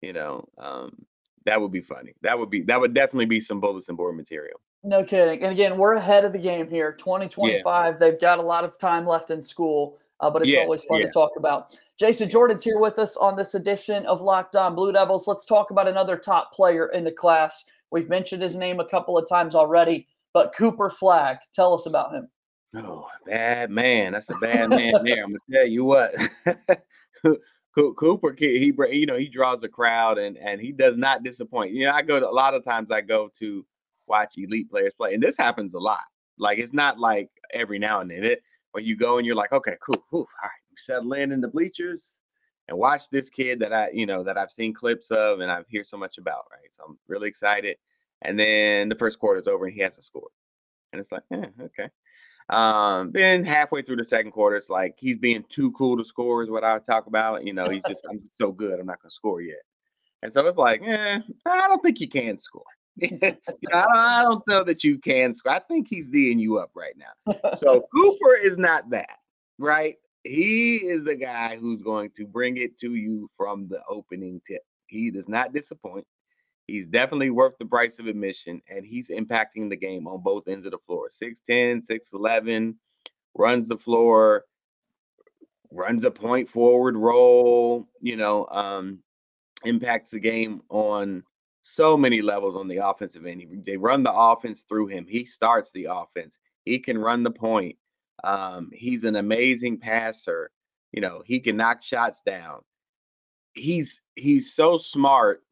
you 0.01 0.13
know, 0.13 0.47
um, 0.59 1.05
that 1.45 1.59
would 1.59 1.71
be 1.71 1.81
funny. 1.81 2.13
That 2.21 2.37
would 2.37 2.49
be 2.49 2.61
that 2.63 2.79
would 2.79 2.93
definitely 2.93 3.25
be 3.25 3.41
some 3.41 3.59
bulletin 3.59 3.95
board 3.95 4.15
material. 4.15 4.59
No 4.83 5.03
kidding. 5.03 5.41
And 5.41 5.51
again, 5.51 5.77
we're 5.77 5.95
ahead 5.95 6.25
of 6.25 6.31
the 6.31 6.39
game 6.39 6.69
here. 6.69 6.91
2025. 6.91 7.63
Yeah. 7.65 7.97
They've 7.97 8.21
got 8.21 8.37
a 8.37 8.43
lot 8.43 8.63
of 8.63 8.77
time 8.77 9.05
left 9.05 9.31
in 9.31 9.41
school, 9.41 9.97
uh, 10.19 10.29
but 10.29 10.43
it's 10.43 10.51
yeah, 10.51 10.59
always 10.59 10.83
fun 10.83 10.99
yeah. 10.99 11.07
to 11.07 11.11
talk 11.11 11.31
about. 11.37 11.75
Jason 11.99 12.29
Jordan's 12.29 12.63
here 12.63 12.77
with 12.77 12.99
us 12.99 13.17
on 13.17 13.35
this 13.35 13.55
edition 13.55 14.05
of 14.05 14.21
Locked 14.21 14.55
On 14.55 14.75
Blue 14.75 14.91
Devils. 14.91 15.27
Let's 15.27 15.45
talk 15.45 15.71
about 15.71 15.87
another 15.87 16.17
top 16.17 16.53
player 16.53 16.87
in 16.87 17.03
the 17.03 17.11
class. 17.11 17.65
We've 17.89 18.09
mentioned 18.09 18.43
his 18.43 18.57
name 18.57 18.79
a 18.79 18.87
couple 18.87 19.17
of 19.17 19.27
times 19.27 19.55
already, 19.55 20.07
but 20.33 20.53
Cooper 20.53 20.89
Flagg. 20.89 21.37
Tell 21.53 21.73
us 21.73 21.85
about 21.85 22.13
him. 22.13 22.27
Oh, 22.75 23.07
bad 23.25 23.69
man. 23.69 24.13
That's 24.13 24.29
a 24.29 24.35
bad 24.35 24.69
man 24.69 24.93
there. 25.03 25.23
I'm 25.23 25.31
gonna 25.31 25.39
tell 25.51 25.67
you 25.67 25.83
what. 25.85 26.13
Cooper, 27.75 28.35
he 28.37 28.73
you 28.91 29.05
know 29.05 29.17
he 29.17 29.27
draws 29.27 29.63
a 29.63 29.69
crowd 29.69 30.17
and 30.17 30.37
and 30.37 30.61
he 30.61 30.71
does 30.71 30.97
not 30.97 31.23
disappoint. 31.23 31.73
You 31.73 31.85
know, 31.85 31.91
I 31.91 32.01
go 32.01 32.19
to 32.19 32.27
a 32.27 32.31
lot 32.31 32.53
of 32.53 32.63
times 32.63 32.91
I 32.91 33.01
go 33.01 33.29
to 33.39 33.65
watch 34.07 34.35
elite 34.37 34.69
players 34.69 34.93
play, 34.97 35.13
and 35.13 35.21
this 35.21 35.37
happens 35.37 35.73
a 35.73 35.79
lot. 35.79 36.03
Like 36.37 36.59
it's 36.59 36.73
not 36.73 36.99
like 36.99 37.29
every 37.51 37.79
now 37.79 38.01
and 38.01 38.09
then. 38.11 38.23
It 38.23 38.41
when 38.71 38.85
you 38.85 38.95
go 38.95 39.17
and 39.17 39.25
you're 39.25 39.35
like, 39.35 39.53
okay, 39.53 39.77
cool, 39.85 40.03
whew, 40.09 40.19
all 40.19 40.27
right, 40.43 40.51
settle 40.77 41.13
in 41.13 41.31
in 41.31 41.41
the 41.41 41.47
bleachers 41.47 42.19
and 42.67 42.77
watch 42.77 43.09
this 43.09 43.29
kid 43.29 43.59
that 43.59 43.73
I 43.73 43.89
you 43.93 44.05
know 44.05 44.23
that 44.23 44.37
I've 44.37 44.51
seen 44.51 44.73
clips 44.73 45.11
of 45.11 45.39
and 45.39 45.51
I've 45.51 45.67
hear 45.67 45.83
so 45.83 45.97
much 45.97 46.17
about. 46.17 46.45
Right, 46.51 46.69
so 46.75 46.83
I'm 46.87 46.97
really 47.07 47.27
excited. 47.27 47.77
And 48.21 48.39
then 48.39 48.89
the 48.89 48.95
first 48.95 49.19
quarter 49.19 49.39
is 49.39 49.47
over 49.47 49.65
and 49.65 49.73
he 49.73 49.81
hasn't 49.81 50.05
scored, 50.05 50.31
and 50.93 50.99
it's 50.99 51.11
like, 51.11 51.23
eh, 51.31 51.45
okay. 51.61 51.89
Um, 52.49 53.11
then 53.11 53.43
halfway 53.43 53.81
through 53.81 53.95
the 53.95 54.05
second 54.05 54.31
quarter, 54.31 54.55
it's 54.55 54.69
like 54.69 54.95
he's 54.97 55.17
being 55.17 55.43
too 55.49 55.71
cool 55.71 55.97
to 55.97 56.05
score, 56.05 56.43
is 56.43 56.49
what 56.49 56.63
I 56.63 56.79
talk 56.79 57.07
about. 57.07 57.45
You 57.45 57.53
know, 57.53 57.69
he's 57.69 57.83
just 57.87 58.05
I'm 58.09 58.21
so 58.39 58.51
good, 58.51 58.79
I'm 58.79 58.85
not 58.85 59.01
gonna 59.01 59.11
score 59.11 59.41
yet. 59.41 59.61
And 60.21 60.31
so 60.33 60.45
it's 60.47 60.57
like, 60.57 60.81
eh, 60.83 61.19
I 61.45 61.67
don't 61.67 61.81
think 61.81 61.99
you 61.99 62.09
can 62.09 62.39
score. 62.39 62.63
you 62.95 63.19
know, 63.21 63.35
I, 63.71 64.23
don't, 64.23 64.43
know 64.47 64.63
that 64.63 64.83
you 64.83 64.97
can 64.97 65.35
score. 65.35 65.51
I 65.51 65.59
think 65.59 65.87
he's 65.89 66.07
D'ing 66.07 66.39
you 66.39 66.57
up 66.57 66.71
right 66.73 66.95
now. 66.97 67.53
So 67.55 67.85
Cooper 67.95 68.35
is 68.35 68.57
not 68.57 68.89
that, 68.91 69.19
right? 69.59 69.95
He 70.23 70.77
is 70.77 71.05
a 71.05 71.15
guy 71.15 71.57
who's 71.57 71.81
going 71.81 72.11
to 72.17 72.25
bring 72.25 72.57
it 72.57 72.79
to 72.79 72.95
you 72.95 73.29
from 73.37 73.67
the 73.67 73.81
opening 73.89 74.41
tip. 74.47 74.61
He 74.87 75.11
does 75.11 75.27
not 75.27 75.53
disappoint. 75.53 76.07
He's 76.67 76.87
definitely 76.87 77.29
worth 77.29 77.57
the 77.59 77.65
price 77.65 77.99
of 77.99 78.07
admission, 78.07 78.61
and 78.67 78.85
he's 78.85 79.09
impacting 79.09 79.69
the 79.69 79.75
game 79.75 80.07
on 80.07 80.21
both 80.21 80.47
ends 80.47 80.65
of 80.65 80.71
the 80.71 80.79
floor. 80.79 81.09
6'10, 81.09 81.83
6'11, 81.85 82.75
runs 83.35 83.67
the 83.67 83.77
floor, 83.77 84.45
runs 85.71 86.05
a 86.05 86.11
point 86.11 86.49
forward 86.49 86.95
roll, 86.95 87.87
you 88.01 88.15
know, 88.15 88.47
um, 88.47 88.99
impacts 89.63 90.11
the 90.11 90.19
game 90.19 90.61
on 90.69 91.23
so 91.61 91.97
many 91.97 92.21
levels 92.21 92.55
on 92.55 92.67
the 92.67 92.77
offensive 92.77 93.25
end. 93.25 93.41
He, 93.41 93.47
they 93.65 93.77
run 93.77 94.03
the 94.03 94.13
offense 94.13 94.61
through 94.61 94.87
him. 94.87 95.05
He 95.07 95.25
starts 95.25 95.69
the 95.71 95.87
offense. 95.91 96.39
He 96.63 96.79
can 96.79 96.97
run 96.97 97.23
the 97.23 97.31
point. 97.31 97.75
Um, 98.23 98.69
he's 98.73 99.03
an 99.03 99.15
amazing 99.15 99.79
passer. 99.79 100.49
You 100.91 101.01
know, 101.01 101.21
he 101.25 101.39
can 101.39 101.57
knock 101.57 101.83
shots 101.83 102.21
down. 102.25 102.61
He's 103.53 104.01
he's 104.15 104.53
so 104.53 104.77
smart 104.77 105.44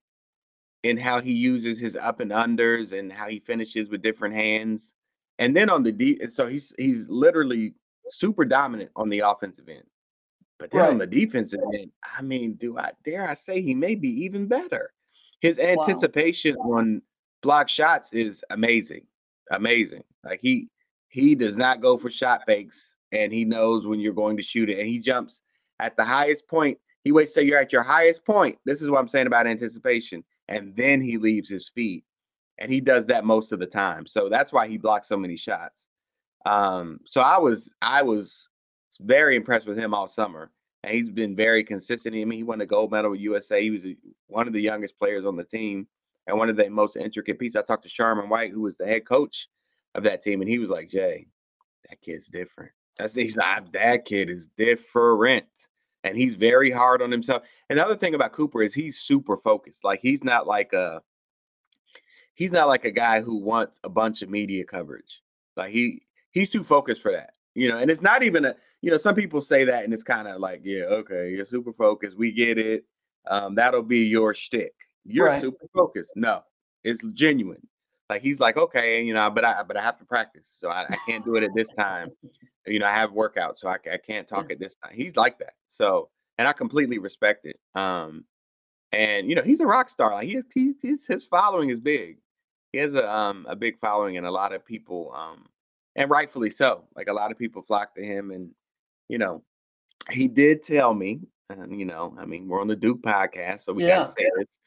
in 0.84 0.98
how 0.98 1.20
he 1.20 1.32
uses 1.32 1.80
his 1.80 1.96
up 1.96 2.20
and 2.20 2.32
unders 2.32 2.92
and 2.92 3.12
how 3.12 3.28
he 3.28 3.40
finishes 3.40 3.90
with 3.90 4.02
different 4.02 4.36
hands. 4.36 4.94
And 5.40 5.56
then 5.56 5.70
on 5.70 5.84
the 5.84 5.92
D, 5.92 6.20
so 6.30 6.46
he's 6.46 6.74
he's 6.78 7.10
literally 7.10 7.74
super 8.12 8.46
dominant 8.46 8.92
on 8.96 9.10
the 9.10 9.20
offensive 9.20 9.68
end. 9.68 9.86
But 10.60 10.72
then 10.72 10.82
right. 10.82 10.92
on 10.92 10.98
the 10.98 11.08
defensive 11.08 11.62
end, 11.74 11.92
I 12.18 12.22
mean, 12.22 12.54
do 12.54 12.78
I 12.78 12.92
dare 13.04 13.28
I 13.28 13.34
say 13.34 13.62
he 13.62 13.74
may 13.74 13.96
be 13.96 14.10
even 14.24 14.48
better? 14.48 14.92
His 15.42 15.58
anticipation 15.58 16.56
wow. 16.60 16.78
on 16.78 17.02
block 17.42 17.70
shots 17.70 18.14
is 18.14 18.44
amazing. 18.50 19.06
Amazing. 19.52 20.04
Like 20.24 20.40
he 20.42 20.70
he 21.10 21.36
does 21.36 21.58
not 21.58 21.82
go 21.82 21.98
for 21.98 22.10
shot 22.10 22.42
fakes 22.46 22.96
and 23.12 23.32
he 23.32 23.46
knows 23.46 23.88
when 23.88 24.00
you're 24.00 24.14
going 24.14 24.38
to 24.38 24.44
shoot 24.44 24.70
it 24.70 24.80
and 24.80 24.88
he 24.88 25.00
jumps 25.00 25.42
at 25.80 25.96
the 25.98 26.04
highest 26.04 26.48
point. 26.48 26.78
He 27.04 27.12
waits 27.12 27.34
till 27.34 27.44
you're 27.44 27.60
at 27.60 27.74
your 27.74 27.84
highest 27.84 28.26
point. 28.26 28.58
This 28.66 28.82
is 28.82 28.90
what 28.90 29.00
I'm 29.00 29.08
saying 29.08 29.28
about 29.28 29.48
anticipation 29.48 30.24
and 30.48 30.76
then 30.76 31.02
he 31.02 31.18
leaves 31.18 31.50
his 31.50 31.70
feet. 31.70 32.04
And 32.60 32.72
he 32.72 32.82
does 32.82 33.08
that 33.08 33.26
most 33.26 33.52
of 33.52 33.60
the 33.60 33.66
time. 33.66 34.06
So 34.06 34.30
that's 34.30 34.54
why 34.54 34.68
he 34.68 34.78
blocks 34.78 35.08
so 35.08 35.18
many 35.18 35.36
shots. 35.36 35.88
Um, 36.46 37.00
so 37.06 37.22
I 37.22 37.38
was 37.38 37.74
I 37.82 38.04
was 38.04 38.50
very 39.00 39.36
impressed 39.36 39.66
with 39.66 39.78
him 39.78 39.94
all 39.94 40.08
summer. 40.08 40.52
And 40.84 40.94
he's 40.94 41.10
been 41.10 41.36
very 41.36 41.64
consistent. 41.64 42.14
I 42.14 42.26
mean, 42.26 42.38
he 42.38 42.44
won 42.44 42.60
the 42.60 42.66
gold 42.66 42.92
medal 42.92 43.12
with 43.12 43.22
USA. 43.22 43.62
He 43.62 43.72
was 43.72 43.86
a, 43.86 43.96
one 44.28 44.48
of 44.48 44.54
the 44.54 44.62
youngest 44.62 45.00
players 45.00 45.26
on 45.26 45.38
the 45.38 45.44
team 45.44 45.88
and 46.28 46.38
one 46.38 46.50
of 46.50 46.58
the 46.58 46.70
most 46.70 46.98
intricate 46.98 47.40
pieces. 47.40 47.56
I 47.56 47.62
talked 47.62 47.84
to 47.84 47.90
Sharman 47.90 48.30
White, 48.30 48.52
who 48.52 48.62
was 48.62 48.76
the 48.76 48.86
head 48.86 49.06
coach 49.06 49.48
of 49.96 50.04
that 50.04 50.22
team, 50.22 50.42
and 50.42 50.50
he 50.50 50.60
was 50.60 50.70
like, 50.70 50.90
Jay, 50.90 51.28
that 51.90 52.02
kid's 52.02 52.28
different. 52.28 52.72
That's 52.98 53.14
he's 53.14 53.38
like, 53.38 53.72
that 53.72 54.06
kid 54.06 54.30
is 54.30 54.48
different 54.58 55.48
and 56.04 56.18
he's 56.18 56.36
very 56.36 56.70
hard 56.72 57.02
on 57.02 57.12
himself. 57.12 57.44
Another 57.70 57.96
thing 57.96 58.14
about 58.16 58.34
Cooper 58.34 58.62
is 58.62 58.74
he's 58.74 59.00
super 59.00 59.38
focused. 59.38 59.84
Like 59.84 60.00
he's 60.02 60.24
not 60.24 60.48
like 60.48 60.74
a 60.74 61.02
he's 62.34 62.52
not 62.52 62.68
like 62.68 62.86
a 62.86 62.92
guy 62.92 63.22
who 63.22 63.38
wants 63.38 63.80
a 63.84 63.90
bunch 63.90 64.22
of 64.22 64.30
media 64.30 64.64
coverage. 64.66 65.22
Like 65.56 65.72
he 65.72 66.02
he's 66.32 66.50
too 66.50 66.64
focused 66.64 67.02
for 67.02 67.12
that. 67.12 67.32
You 67.56 67.70
know, 67.70 67.78
and 67.78 67.92
it's 67.92 68.02
not 68.02 68.24
even 68.24 68.46
a 68.46 68.56
you 68.82 68.92
know, 68.92 68.98
some 68.98 69.16
people 69.16 69.42
say 69.42 69.64
that 69.66 69.86
and 69.86 69.94
it's 69.94 70.04
kind 70.04 70.28
of 70.28 70.42
like, 70.42 70.62
yeah, 70.64 70.84
okay, 70.84 71.32
you're 71.32 71.46
super 71.46 71.72
focused. 71.74 72.18
We 72.18 72.32
get 72.32 72.58
it. 72.58 72.86
um, 73.28 73.56
that'll 73.56 73.84
be 73.84 74.00
your 74.06 74.34
shtick. 74.34 74.74
You're 75.06 75.28
Right. 75.28 75.42
super 75.42 75.66
focused. 75.74 76.12
No, 76.18 76.44
it's 76.84 77.02
genuine. 77.14 77.66
Like 78.10 78.22
he's 78.22 78.40
like, 78.42 78.58
okay, 78.58 79.02
you 79.02 79.14
know, 79.14 79.30
but 79.30 79.46
I 79.46 79.64
but 79.64 79.78
I 79.78 79.82
have 79.82 79.98
to 80.00 80.06
practice, 80.06 80.58
so 80.60 80.70
I, 80.70 80.86
I 80.90 80.98
can't 81.08 81.24
do 81.24 81.36
it 81.38 81.44
at 81.44 81.52
this 81.56 81.70
time. 81.78 82.10
You 82.66 82.80
know, 82.80 82.86
I 82.86 82.92
have 82.92 83.12
workout, 83.12 83.58
so 83.58 83.68
I, 83.68 83.78
I 83.92 83.98
can't 83.98 84.28
talk 84.28 84.52
at 84.52 84.60
this 84.60 84.76
time. 84.76 84.94
He's 84.94 85.16
like 85.16 85.40
that. 85.40 85.54
So, 85.70 86.10
and 86.38 86.48
I 86.48 86.54
completely 86.54 86.98
respect 86.98 87.46
it. 87.46 87.60
Um, 87.76 88.26
and 88.92 89.28
you 89.28 89.36
know, 89.36 89.42
he's 89.42 89.60
a 89.60 89.66
rock 89.66 89.90
star. 89.90 90.14
Like 90.14 90.28
he, 90.28 90.40
he 90.54 90.74
he's, 90.82 91.06
his 91.06 91.26
following 91.26 91.70
is 91.70 91.80
big. 91.80 92.20
He 92.72 92.80
has 92.80 92.94
a 92.94 93.10
um 93.12 93.46
a 93.50 93.56
big 93.56 93.80
following, 93.80 94.18
and 94.18 94.26
a 94.26 94.32
lot 94.32 94.54
of 94.54 94.66
people 94.66 95.12
um 95.16 95.46
and 95.96 96.10
rightfully 96.10 96.50
so. 96.50 96.86
Like 96.96 97.08
a 97.10 97.14
lot 97.14 97.32
of 97.32 97.38
people 97.38 97.62
flock 97.64 97.96
to 97.96 98.04
him, 98.04 98.32
and 98.32 98.52
you 99.10 99.18
know, 99.18 99.44
he 100.10 100.28
did 100.28 100.64
tell 100.64 100.94
me, 100.94 101.22
and 101.50 101.78
you 101.78 101.86
know, 101.86 102.16
I 102.18 102.26
mean, 102.26 102.48
we're 102.48 102.62
on 102.62 102.68
the 102.68 102.76
Duke 102.76 103.02
podcast, 103.02 103.62
so 103.62 103.74
we 103.74 103.84
Yeah. 103.84 103.98
gotta 104.00 104.12
say 104.12 104.30
this. 104.38 104.60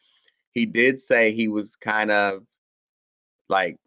He 0.53 0.67
did 0.67 0.99
say 0.99 1.33
he 1.33 1.49
was 1.49 1.77
kind 1.77 2.11
of 2.11 2.43
like 3.49 3.79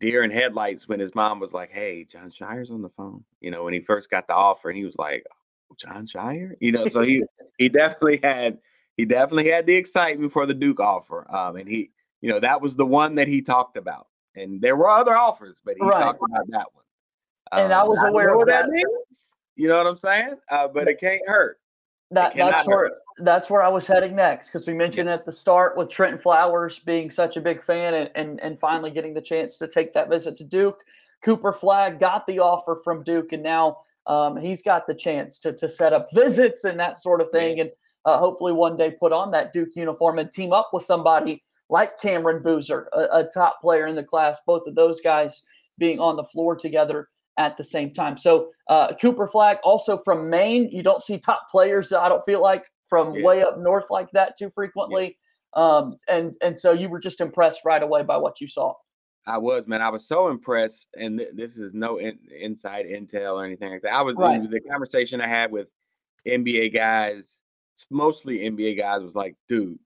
deer 0.00 0.24
in 0.24 0.30
headlights 0.30 0.88
when 0.88 0.98
his 0.98 1.14
mom 1.14 1.38
was 1.38 1.52
like, 1.52 1.70
"Hey, 1.70 2.04
Jon 2.04 2.30
Scheyer's 2.30 2.70
on 2.70 2.82
the 2.82 2.88
phone." 2.90 3.24
You 3.40 3.50
know, 3.50 3.64
when 3.64 3.74
he 3.74 3.80
first 3.80 4.10
got 4.10 4.26
the 4.26 4.34
offer, 4.34 4.68
and 4.70 4.78
he 4.78 4.84
was 4.84 4.98
like, 4.98 5.24
"Oh, 5.30 5.74
"Jon 5.76 6.06
Scheyer," 6.06 6.52
you 6.60 6.72
know. 6.72 6.86
So 6.88 7.02
he 7.02 7.22
he 7.58 7.68
definitely 7.68 8.20
had 8.22 8.58
he 8.96 9.04
definitely 9.04 9.50
had 9.50 9.66
the 9.66 9.74
excitement 9.76 10.32
for 10.32 10.46
the 10.46 10.54
Duke 10.54 10.80
offer, 10.80 11.30
um, 11.34 11.56
and 11.56 11.68
he 11.68 11.90
you 12.20 12.30
know 12.32 12.40
that 12.40 12.60
was 12.60 12.74
the 12.74 12.86
one 12.86 13.14
that 13.16 13.28
he 13.28 13.42
talked 13.42 13.76
about. 13.76 14.08
And 14.36 14.60
there 14.60 14.76
were 14.76 14.88
other 14.88 15.16
offers, 15.16 15.56
but 15.64 15.76
he 15.76 15.82
Right. 15.82 16.00
talked 16.00 16.22
about 16.22 16.46
that 16.48 16.66
one. 16.72 16.84
And 17.52 17.72
I 17.72 17.82
Um, 17.82 17.88
was 17.88 18.02
aware 18.04 18.26
know 18.26 18.32
of 18.32 18.38
what 18.38 18.46
that. 18.48 18.68
means. 18.68 19.36
You 19.56 19.68
know 19.68 19.76
what 19.78 19.86
I'm 19.88 19.98
saying? 19.98 20.36
Uh, 20.48 20.68
but 20.68 20.88
it 20.88 21.00
can't 21.00 21.20
hurt. 21.26 21.58
That 22.12 22.34
that's 22.36 22.66
where 22.66 22.78
hurt. 22.78 22.92
That's 23.22 23.50
where 23.50 23.62
I 23.62 23.68
was 23.68 23.86
heading 23.86 24.16
next 24.16 24.50
because 24.50 24.66
we 24.66 24.74
mentioned 24.74 25.08
at 25.08 25.24
the 25.24 25.32
start 25.32 25.76
with 25.76 25.88
Trenton 25.88 26.18
Flowers 26.18 26.78
being 26.78 27.10
such 27.10 27.36
a 27.36 27.40
big 27.40 27.62
fan 27.62 27.94
and, 27.94 28.10
and 28.14 28.40
and 28.40 28.58
finally 28.58 28.90
getting 28.90 29.14
the 29.14 29.20
chance 29.20 29.58
to 29.58 29.68
take 29.68 29.92
that 29.94 30.08
visit 30.08 30.36
to 30.38 30.44
Duke. 30.44 30.82
Cooper 31.22 31.52
Flagg 31.52 32.00
got 32.00 32.26
the 32.26 32.38
offer 32.38 32.80
from 32.82 33.02
Duke 33.02 33.32
and 33.32 33.42
now 33.42 33.78
um, 34.06 34.36
he's 34.36 34.62
got 34.62 34.86
the 34.86 34.94
chance 34.94 35.38
to 35.40 35.52
to 35.52 35.68
set 35.68 35.92
up 35.92 36.08
visits 36.12 36.64
and 36.64 36.80
that 36.80 36.98
sort 36.98 37.20
of 37.20 37.30
thing 37.30 37.60
and 37.60 37.70
uh, 38.04 38.18
hopefully 38.18 38.52
one 38.52 38.76
day 38.76 38.90
put 38.90 39.12
on 39.12 39.30
that 39.30 39.52
Duke 39.52 39.76
uniform 39.76 40.18
and 40.18 40.30
team 40.30 40.52
up 40.52 40.70
with 40.72 40.82
somebody 40.82 41.42
like 41.68 42.00
Cameron 42.00 42.42
Boozer, 42.42 42.88
a, 42.92 43.18
a 43.18 43.28
top 43.32 43.60
player 43.60 43.86
in 43.86 43.94
the 43.94 44.02
class. 44.02 44.40
Both 44.46 44.66
of 44.66 44.74
those 44.74 45.00
guys 45.00 45.44
being 45.78 46.00
on 46.00 46.16
the 46.16 46.24
floor 46.24 46.56
together 46.56 47.08
at 47.38 47.56
the 47.56 47.64
same 47.64 47.92
time. 47.92 48.18
So 48.18 48.50
uh, 48.68 48.94
Cooper 49.00 49.28
Flagg, 49.28 49.58
also 49.62 49.96
from 49.96 50.28
Maine. 50.28 50.68
You 50.70 50.82
don't 50.82 51.02
see 51.02 51.18
top 51.18 51.46
players. 51.50 51.92
I 51.92 52.08
don't 52.08 52.24
feel 52.24 52.42
like 52.42 52.66
from 52.90 53.14
Yeah. 53.14 53.24
way 53.24 53.42
up 53.42 53.56
north 53.58 53.86
like 53.88 54.10
that 54.10 54.36
too 54.36 54.50
frequently. 54.50 55.16
Um, 55.54 55.96
and 56.08 56.36
and 56.42 56.58
so 56.58 56.72
you 56.72 56.90
were 56.90 57.00
just 57.00 57.20
impressed 57.22 57.64
right 57.64 57.82
away 57.82 58.02
by 58.02 58.18
what 58.18 58.40
you 58.42 58.46
saw. 58.46 58.74
I 59.26 59.38
was, 59.38 59.66
man. 59.66 59.80
I 59.82 59.88
was 59.90 60.06
so 60.06 60.28
impressed, 60.28 60.88
and 60.96 61.18
th- 61.18 61.30
this 61.34 61.56
is 61.56 61.72
no 61.72 61.98
in- 61.98 62.18
inside 62.38 62.86
intel 62.86 63.34
or 63.34 63.44
anything 63.44 63.70
like 63.70 63.82
that. 63.82 63.94
I 63.94 64.02
was 64.02 64.16
Right. 64.16 64.50
the 64.50 64.60
conversation 64.60 65.20
I 65.20 65.26
had 65.26 65.50
with 65.52 65.68
NBA 66.26 66.72
guys, 66.74 67.40
mostly 67.90 68.40
NBA 68.40 68.76
guys, 68.76 69.02
was 69.02 69.14
like, 69.14 69.36
dude, 69.48 69.78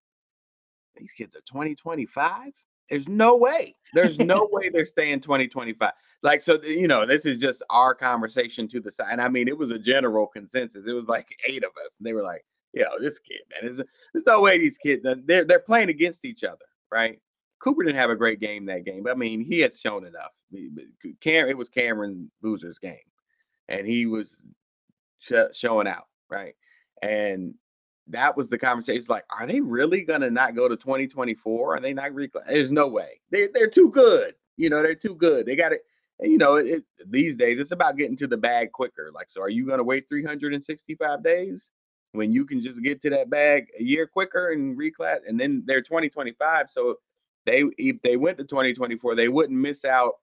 these 0.96 1.12
kids 1.12 1.34
are 1.36 1.40
2025. 1.42 2.52
There's 2.90 3.08
no 3.08 3.36
way. 3.36 3.74
There's 3.94 4.18
no 4.18 4.48
way 4.52 4.68
they're 4.68 4.84
staying 4.84 5.20
2025. 5.20 5.92
Like, 6.22 6.40
so 6.42 6.60
you 6.62 6.88
know, 6.88 7.04
this 7.06 7.26
is 7.26 7.38
just 7.38 7.62
our 7.70 7.94
conversation 7.94 8.68
to 8.68 8.80
the 8.80 8.90
side. 8.90 9.08
And 9.10 9.20
I 9.20 9.28
mean, 9.28 9.48
it 9.48 9.56
was 9.58 9.70
a 9.70 9.78
general 9.78 10.26
consensus. 10.26 10.86
It 10.86 10.92
was 10.92 11.06
like 11.06 11.26
eight 11.48 11.64
of 11.64 11.70
us, 11.84 11.98
and 11.98 12.06
they 12.06 12.12
were 12.12 12.22
like, 12.22 12.44
"Yo, 12.74 12.86
this 13.00 13.18
kid, 13.18 13.40
man, 13.50 13.60
there's, 13.64 13.86
there's 14.12 14.26
no 14.26 14.40
way 14.40 14.58
these 14.58 14.78
kids 14.78 15.02
they're 15.24 15.44
they're 15.44 15.58
playing 15.60 15.88
against 15.88 16.24
each 16.24 16.44
other, 16.44 16.64
right?" 16.90 17.20
Cooper 17.60 17.82
didn't 17.82 17.96
have 17.96 18.10
a 18.10 18.16
great 18.16 18.40
game 18.40 18.66
that 18.66 18.84
game, 18.84 19.02
but 19.04 19.12
I 19.12 19.14
mean, 19.14 19.40
he 19.42 19.60
has 19.60 19.80
shown 19.80 20.04
enough. 20.04 20.32
Cam, 21.22 21.48
it 21.48 21.56
was 21.56 21.68
Cameron 21.70 22.30
Boozer's 22.42 22.78
game, 22.78 22.98
and 23.68 23.86
he 23.86 24.04
was 24.06 24.28
sh- 25.18 25.32
showing 25.54 25.86
out, 25.88 26.06
right? 26.30 26.54
And 27.02 27.54
that 28.08 28.36
was 28.36 28.50
the 28.50 28.58
conversation. 28.58 29.06
Like, 29.08 29.24
are 29.30 29.46
they 29.46 29.60
really 29.60 30.02
gonna 30.02 30.30
not 30.30 30.54
go 30.54 30.68
to 30.68 30.76
2024? 30.76 31.76
Are 31.76 31.80
they 31.80 31.94
not? 31.94 32.14
Re- 32.14 32.30
There's 32.48 32.70
no 32.70 32.88
way. 32.88 33.20
They 33.30 33.46
they're 33.48 33.70
too 33.70 33.90
good. 33.90 34.34
You 34.56 34.70
know, 34.70 34.82
they're 34.82 34.94
too 34.94 35.14
good. 35.14 35.46
They 35.46 35.56
got 35.56 35.72
it. 35.72 35.82
You 36.20 36.38
know, 36.38 36.56
it, 36.56 36.66
it- 36.66 36.84
these 37.06 37.36
days 37.36 37.58
it's 37.60 37.70
about 37.72 37.96
getting 37.96 38.16
to 38.18 38.26
the 38.26 38.36
bag 38.36 38.72
quicker. 38.72 39.10
Like, 39.14 39.30
so 39.30 39.40
are 39.42 39.48
you 39.48 39.66
gonna 39.66 39.82
wait 39.84 40.08
365 40.08 41.22
days 41.22 41.70
when 42.14 42.32
you 42.32 42.44
can 42.44 42.62
just 42.62 42.82
get 42.82 43.00
to 43.02 43.10
that 43.10 43.30
bag 43.30 43.68
a 43.78 43.82
year 43.82 44.06
quicker 44.06 44.50
and 44.50 44.78
reclass? 44.78 45.18
And 45.26 45.38
then 45.38 45.62
they're 45.66 45.82
2025, 45.82 46.70
so 46.70 46.96
they 47.46 47.64
if 47.78 48.00
they 48.02 48.16
went 48.16 48.38
to 48.38 48.44
2024, 48.44 49.14
they 49.14 49.28
wouldn't 49.28 49.58
miss 49.58 49.84
out 49.84 50.14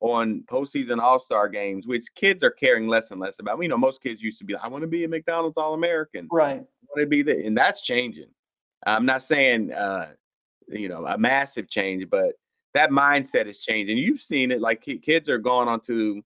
on 0.00 0.42
postseason 0.42 1.00
All 1.00 1.18
Star 1.18 1.48
games, 1.48 1.86
which 1.86 2.06
kids 2.14 2.42
are 2.42 2.50
caring 2.50 2.88
less 2.88 3.10
and 3.10 3.20
less 3.20 3.36
about. 3.38 3.62
You 3.62 3.68
know, 3.68 3.78
most 3.78 4.02
kids 4.02 4.22
used 4.22 4.38
to 4.38 4.44
be 4.44 4.54
like, 4.54 4.64
I 4.64 4.68
want 4.68 4.82
to 4.82 4.88
be 4.88 5.04
a 5.04 5.08
McDonald's 5.08 5.56
All 5.56 5.74
American 5.74 6.28
Right. 6.30 6.56
want 6.56 7.00
to 7.00 7.06
be 7.06 7.22
there, 7.22 7.40
and 7.40 7.56
that's 7.56 7.82
changing. 7.82 8.28
I'm 8.86 9.06
not 9.06 9.22
saying 9.22 9.72
uh, 9.72 10.12
you 10.68 10.88
know 10.88 11.06
a 11.06 11.16
massive 11.16 11.68
change, 11.68 12.08
but 12.10 12.34
that 12.74 12.90
mindset 12.90 13.46
is 13.46 13.60
changing. 13.60 13.96
You've 13.96 14.20
seen 14.20 14.50
it, 14.50 14.60
like 14.60 14.82
kids 14.82 15.28
are 15.28 15.38
going 15.38 15.68
on 15.68 15.80
to, 15.82 16.22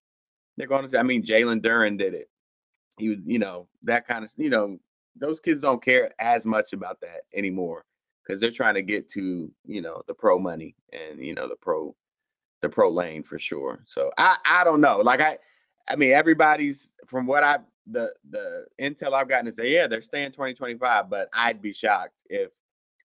they're 0.56 0.66
going 0.66 0.88
to. 0.88 0.98
I 0.98 1.02
mean, 1.02 1.22
Jalen 1.22 1.60
Duren 1.60 1.98
did 1.98 2.14
it. 2.14 2.28
He 2.98 3.10
was, 3.10 3.18
you 3.24 3.38
know, 3.38 3.68
that 3.84 4.08
kind 4.08 4.24
of, 4.24 4.32
you 4.36 4.50
know, 4.50 4.78
those 5.18 5.40
kids 5.40 5.60
don't 5.60 5.84
care 5.84 6.10
as 6.18 6.44
much 6.44 6.72
about 6.72 7.00
that 7.00 7.22
anymore 7.34 7.84
because 8.22 8.40
they're 8.40 8.50
trying 8.50 8.74
to 8.74 8.82
get 8.82 9.08
to, 9.10 9.50
you 9.64 9.80
know, 9.80 10.02
the 10.06 10.14
pro 10.14 10.38
money 10.38 10.74
and 10.92 11.24
you 11.24 11.34
know 11.34 11.48
the 11.48 11.56
pro, 11.56 11.94
the 12.62 12.68
pro 12.68 12.88
lane 12.88 13.22
for 13.22 13.38
sure. 13.38 13.80
So 13.86 14.10
I, 14.18 14.36
I 14.44 14.64
don't 14.64 14.80
know. 14.80 14.98
Like 14.98 15.20
I, 15.20 15.38
I 15.88 15.96
mean, 15.96 16.12
everybody's 16.12 16.90
from 17.06 17.26
what 17.26 17.42
I 17.42 17.58
the 17.86 18.12
the 18.30 18.66
intel 18.80 19.14
I've 19.14 19.28
gotten 19.28 19.46
is 19.46 19.56
that 19.56 19.68
yeah, 19.68 19.86
they're 19.86 20.02
staying 20.02 20.32
2025, 20.32 21.08
but 21.08 21.28
I'd 21.32 21.62
be 21.62 21.72
shocked 21.72 22.14
if 22.28 22.50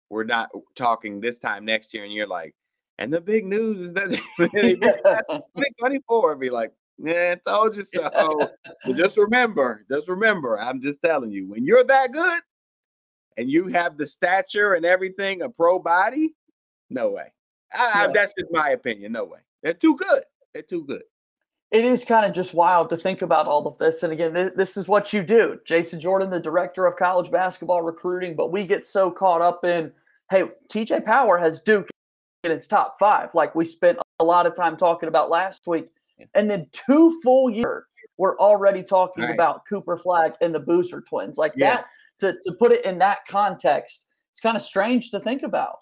we're 0.09 0.23
not 0.23 0.49
talking 0.75 1.19
this 1.19 1.39
time 1.39 1.65
next 1.65 1.93
year 1.93 2.03
and 2.03 2.13
you're 2.13 2.27
like, 2.27 2.53
and 2.99 3.11
the 3.11 3.21
big 3.21 3.45
news 3.45 3.79
is 3.79 3.93
that 3.93 4.09
they 4.37 4.47
bring 4.75 4.79
back 4.79 5.01
2024 5.27 6.35
be 6.35 6.49
like, 6.49 6.73
yeah, 6.97 7.35
I 7.35 7.49
told 7.49 7.75
you 7.75 7.83
so. 7.83 8.49
Just 8.95 9.17
remember, 9.17 9.85
just 9.89 10.07
remember, 10.07 10.59
I'm 10.59 10.81
just 10.81 11.01
telling 11.01 11.31
you, 11.31 11.49
when 11.49 11.63
you're 11.65 11.83
that 11.85 12.11
good 12.11 12.41
and 13.37 13.49
you 13.49 13.67
have 13.67 13.97
the 13.97 14.05
stature 14.05 14.73
and 14.73 14.85
everything, 14.85 15.41
a 15.41 15.49
pro 15.49 15.79
body, 15.79 16.35
no 16.89 17.09
way. 17.11 17.31
I, 17.73 18.05
I, 18.05 18.07
that's 18.13 18.33
just 18.37 18.51
my 18.51 18.69
opinion. 18.71 19.13
No 19.13 19.25
way. 19.25 19.39
They're 19.63 19.73
too 19.73 19.95
good. 19.97 20.23
They're 20.53 20.61
too 20.61 20.83
good. 20.85 21.01
it 21.71 21.83
is 21.85 22.05
kind 22.05 22.25
of 22.25 22.33
just 22.33 22.53
wild 22.53 22.89
to 22.91 22.97
think 22.97 23.23
about 23.23 23.47
all 23.47 23.65
of 23.67 23.77
this. 23.79 24.03
And 24.03 24.13
again, 24.13 24.33
th- 24.33 24.53
this 24.55 24.77
is 24.77 24.87
what 24.87 25.11
you 25.11 25.23
do. 25.23 25.59
Jason 25.65 25.99
Jordan, 25.99 26.29
the 26.29 26.39
director 26.39 26.85
of 26.85 26.95
college 26.95 27.31
basketball 27.31 27.81
recruiting, 27.81 28.35
but 28.35 28.51
we 28.51 28.65
get 28.65 28.85
so 28.85 29.09
caught 29.09 29.41
up 29.41 29.65
in, 29.65 29.91
hey, 30.29 30.43
TJ 30.69 31.03
Power 31.03 31.39
has 31.39 31.61
Duke 31.61 31.89
in 32.43 32.51
its 32.51 32.67
top 32.67 32.99
five, 32.99 33.33
like 33.33 33.55
we 33.55 33.65
spent 33.65 33.97
a 34.19 34.23
lot 34.23 34.45
of 34.45 34.55
time 34.55 34.77
talking 34.77 35.09
about 35.09 35.29
last 35.31 35.61
week. 35.65 35.89
And 36.33 36.49
then 36.49 36.67
two 36.71 37.19
full 37.23 37.49
years, 37.49 37.83
we're 38.17 38.37
already 38.39 38.83
talking 38.83 39.23
Right. 39.23 39.33
about 39.33 39.65
Cooper 39.67 39.97
Flagg 39.97 40.33
and 40.41 40.53
the 40.53 40.59
Boozer 40.59 41.01
twins. 41.01 41.37
Like 41.37 41.53
Yeah. 41.55 41.77
that, 41.77 41.85
to, 42.19 42.39
to 42.43 42.53
put 42.57 42.71
it 42.71 42.85
in 42.85 42.99
that 42.99 43.19
context, 43.27 44.07
it's 44.31 44.39
kind 44.39 44.55
of 44.55 44.61
strange 44.63 45.11
to 45.11 45.19
think 45.19 45.43
about. 45.43 45.79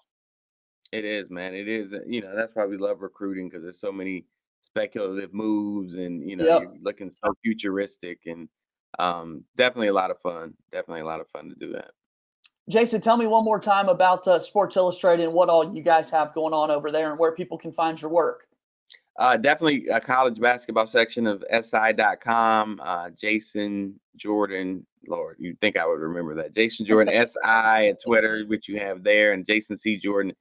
It 0.92 1.04
is, 1.04 1.30
man. 1.30 1.54
It 1.54 1.68
is. 1.68 1.92
uh, 1.92 2.00
You 2.06 2.20
know, 2.22 2.34
that's 2.36 2.54
why 2.54 2.66
we 2.66 2.76
love 2.76 3.00
recruiting 3.00 3.48
because 3.48 3.62
there's 3.62 3.80
so 3.80 3.92
many 3.92 4.26
speculative 4.60 5.32
moves, 5.34 5.94
and 5.96 6.28
you 6.28 6.36
know, 6.36 6.44
Yep. 6.44 6.62
you're 6.62 6.74
looking 6.82 7.10
so 7.10 7.34
futuristic, 7.42 8.20
and 8.26 8.48
um, 8.98 9.44
definitely 9.56 9.88
a 9.88 9.92
lot 9.92 10.10
of 10.10 10.18
fun. 10.20 10.54
Definitely 10.70 11.00
a 11.00 11.06
lot 11.06 11.20
of 11.20 11.28
fun 11.28 11.48
to 11.48 11.54
do 11.54 11.72
that. 11.72 11.92
Jason, 12.68 13.00
tell 13.00 13.16
me 13.16 13.26
one 13.26 13.44
more 13.44 13.58
time 13.58 13.88
about 13.88 14.28
uh, 14.28 14.38
Sports 14.38 14.76
Illustrated 14.76 15.24
and 15.24 15.32
what 15.32 15.48
all 15.48 15.74
you 15.74 15.82
guys 15.82 16.10
have 16.10 16.32
going 16.34 16.52
on 16.54 16.70
over 16.70 16.92
there 16.92 17.10
and 17.10 17.18
where 17.18 17.32
people 17.32 17.58
can 17.58 17.72
find 17.72 18.00
your 18.00 18.10
work. 18.10 18.46
Uh, 19.18 19.36
definitely 19.36 19.88
a 19.88 20.00
college 20.00 20.40
basketball 20.40 20.86
section 20.86 21.26
of 21.26 21.44
SI.com. 21.50 22.80
Uh, 22.82 23.10
Jason 23.10 24.00
Jordan, 24.16 24.86
Lord, 25.06 25.36
you 25.38 25.54
think 25.60 25.76
I 25.76 25.86
would 25.86 26.00
remember 26.00 26.34
that? 26.36 26.54
Jason 26.54 26.86
Jordan 26.86 27.26
SI 27.26 27.88
at 27.88 28.02
Twitter, 28.02 28.44
which 28.46 28.68
you 28.68 28.78
have 28.78 29.04
there, 29.04 29.32
and 29.32 29.46
Jason 29.46 29.76
C 29.76 29.98
Jordan 29.98 30.32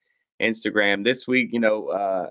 Instagram. 0.41 1.03
This 1.03 1.27
week, 1.27 1.49
you 1.51 1.59
know, 1.59 1.87
uh, 1.87 2.29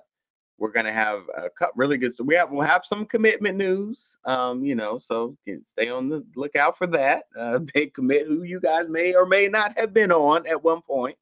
we're 0.58 0.72
gonna 0.72 0.92
have 0.92 1.22
a 1.36 1.48
couple 1.50 1.74
really 1.76 1.96
good. 1.96 2.12
We 2.22 2.34
have 2.34 2.50
we'll 2.50 2.66
have 2.66 2.84
some 2.84 3.06
commitment 3.06 3.56
news. 3.56 4.18
Um, 4.26 4.62
you 4.62 4.74
know, 4.74 4.98
so 4.98 5.36
can 5.46 5.64
stay 5.64 5.88
on 5.88 6.08
the 6.08 6.24
lookout 6.36 6.76
for 6.76 6.86
that. 6.88 7.24
Uh, 7.38 7.58
big 7.74 7.94
commit 7.94 8.26
who 8.26 8.42
you 8.44 8.60
guys 8.60 8.88
may 8.88 9.14
or 9.14 9.26
may 9.26 9.48
not 9.48 9.76
have 9.78 9.92
been 9.92 10.12
on 10.12 10.46
at 10.46 10.62
one 10.62 10.82
point. 10.82 11.16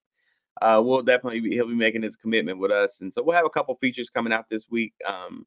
Uh, 0.60 0.82
we'll 0.84 1.02
definitely 1.02 1.40
be, 1.40 1.50
he'll 1.50 1.68
be 1.68 1.74
making 1.74 2.02
his 2.02 2.16
commitment 2.16 2.58
with 2.58 2.70
us, 2.70 3.00
and 3.00 3.12
so 3.12 3.22
we'll 3.22 3.36
have 3.36 3.46
a 3.46 3.50
couple 3.50 3.74
features 3.76 4.10
coming 4.10 4.32
out 4.32 4.48
this 4.50 4.68
week. 4.68 4.92
Um, 5.06 5.46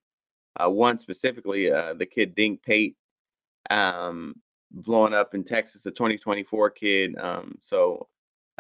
uh, 0.56 0.70
one 0.70 1.00
specifically, 1.00 1.72
uh, 1.72 1.94
the 1.94 2.06
kid 2.06 2.36
Dink 2.36 2.62
Pate, 2.62 2.96
um, 3.70 4.36
blowing 4.72 5.14
up 5.14 5.34
in 5.34 5.44
Texas, 5.44 5.86
a 5.86 5.92
2024 5.92 6.70
kid. 6.72 7.18
Um, 7.18 7.58
so 7.62 8.08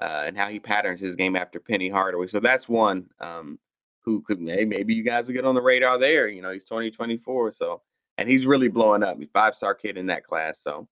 uh, 0.01 0.23
and 0.25 0.37
how 0.37 0.47
he 0.47 0.59
patterns 0.59 0.99
his 0.99 1.15
game 1.15 1.35
after 1.35 1.59
Penny 1.59 1.89
Hardaway. 1.89 2.27
So 2.27 2.39
that's 2.39 2.67
one 2.67 3.07
um, 3.19 3.59
who 4.03 4.21
could 4.21 4.41
maybe, 4.41 4.65
maybe 4.65 4.93
you 4.93 5.03
guys 5.03 5.27
will 5.27 5.33
get 5.33 5.45
on 5.45 5.55
the 5.55 5.61
radar 5.61 5.97
there. 5.97 6.27
You 6.27 6.41
know, 6.41 6.51
he's 6.51 6.65
2024, 6.65 7.53
so 7.53 7.81
and 8.17 8.27
he's 8.27 8.45
really 8.45 8.67
blowing 8.67 9.03
up. 9.03 9.19
He's 9.19 9.29
five 9.31 9.55
star 9.55 9.75
kid 9.75 9.97
in 9.97 10.07
that 10.07 10.25
class. 10.25 10.61
So 10.61 10.87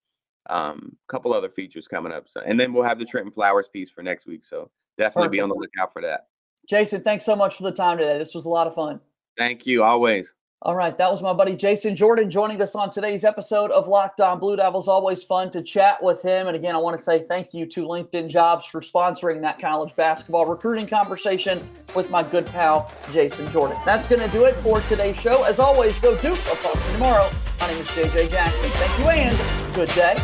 a 0.48 0.56
um, 0.56 0.96
couple 1.08 1.34
other 1.34 1.50
features 1.50 1.88
coming 1.88 2.12
up. 2.12 2.30
So 2.30 2.42
and 2.46 2.60
then 2.60 2.72
we'll 2.72 2.84
have 2.84 3.00
the 3.00 3.06
Trenton 3.06 3.32
Flowers 3.32 3.68
piece 3.68 3.90
for 3.90 4.04
next 4.04 4.26
week. 4.26 4.46
So 4.46 4.70
definitely 5.00 5.30
Perfect. 5.30 5.32
be 5.32 5.42
on 5.42 5.50
the 5.50 5.56
lookout 5.56 5.94
for 5.94 6.02
that. 6.04 6.28
Jason, 6.70 7.02
thanks 7.02 7.26
so 7.26 7.36
much 7.36 7.56
for 7.56 7.64
the 7.64 7.72
time 7.72 7.98
today. 7.98 8.20
This 8.20 8.36
was 8.36 8.46
a 8.46 8.50
lot 8.50 8.68
of 8.68 8.76
fun. 8.76 9.00
Thank 9.38 9.66
you. 9.66 9.84
Always. 9.84 10.32
All 10.62 10.76
right, 10.76 10.98
that 10.98 11.10
was 11.10 11.22
my 11.22 11.32
buddy 11.32 11.56
Jason 11.56 11.96
Jordan 11.96 12.30
joining 12.30 12.62
us 12.62 12.76
on 12.76 12.90
today's 12.90 13.24
episode 13.24 13.72
of 13.72 13.88
Locked 13.88 14.20
On 14.20 14.40
Blue 14.40 14.58
Devils. 14.58 14.90
Always 14.90 15.24
fun 15.24 15.50
to 15.52 15.64
chat 15.64 16.04
with 16.04 16.22
him. 16.22 16.48
And 16.48 16.56
again, 16.56 16.76
I 16.76 16.80
want 16.80 16.98
to 16.98 17.02
say 17.02 17.20
thank 17.24 17.54
you 17.54 17.66
to 17.68 17.86
LinkedIn 17.88 18.28
Jobs 18.28 18.66
for 18.66 18.82
sponsoring 18.82 19.40
that 19.40 19.58
college 19.58 19.96
basketball 19.96 20.46
recruiting 20.46 20.86
conversation 20.86 21.66
with 21.96 22.10
my 22.10 22.24
good 22.24 22.46
pal 22.48 22.92
Jason 23.14 23.50
Jordan. 23.54 23.78
That's 23.86 24.06
going 24.06 24.22
to 24.22 24.28
do 24.28 24.44
it 24.44 24.56
for 24.56 24.82
today's 24.82 25.16
show. 25.16 25.44
As 25.44 25.60
always, 25.60 25.98
go 26.00 26.18
Duke. 26.18 26.38
I'll 26.48 26.56
talk 26.58 26.74
to 26.74 26.88
you 26.88 26.92
tomorrow. 26.92 27.32
My 27.62 27.68
name 27.68 27.82
is 27.82 27.88
JJ 27.88 28.30
Jackson. 28.30 28.70
Thank 28.70 29.00
you 29.00 29.08
and 29.08 29.74
good 29.74 29.90
day. 29.90 30.18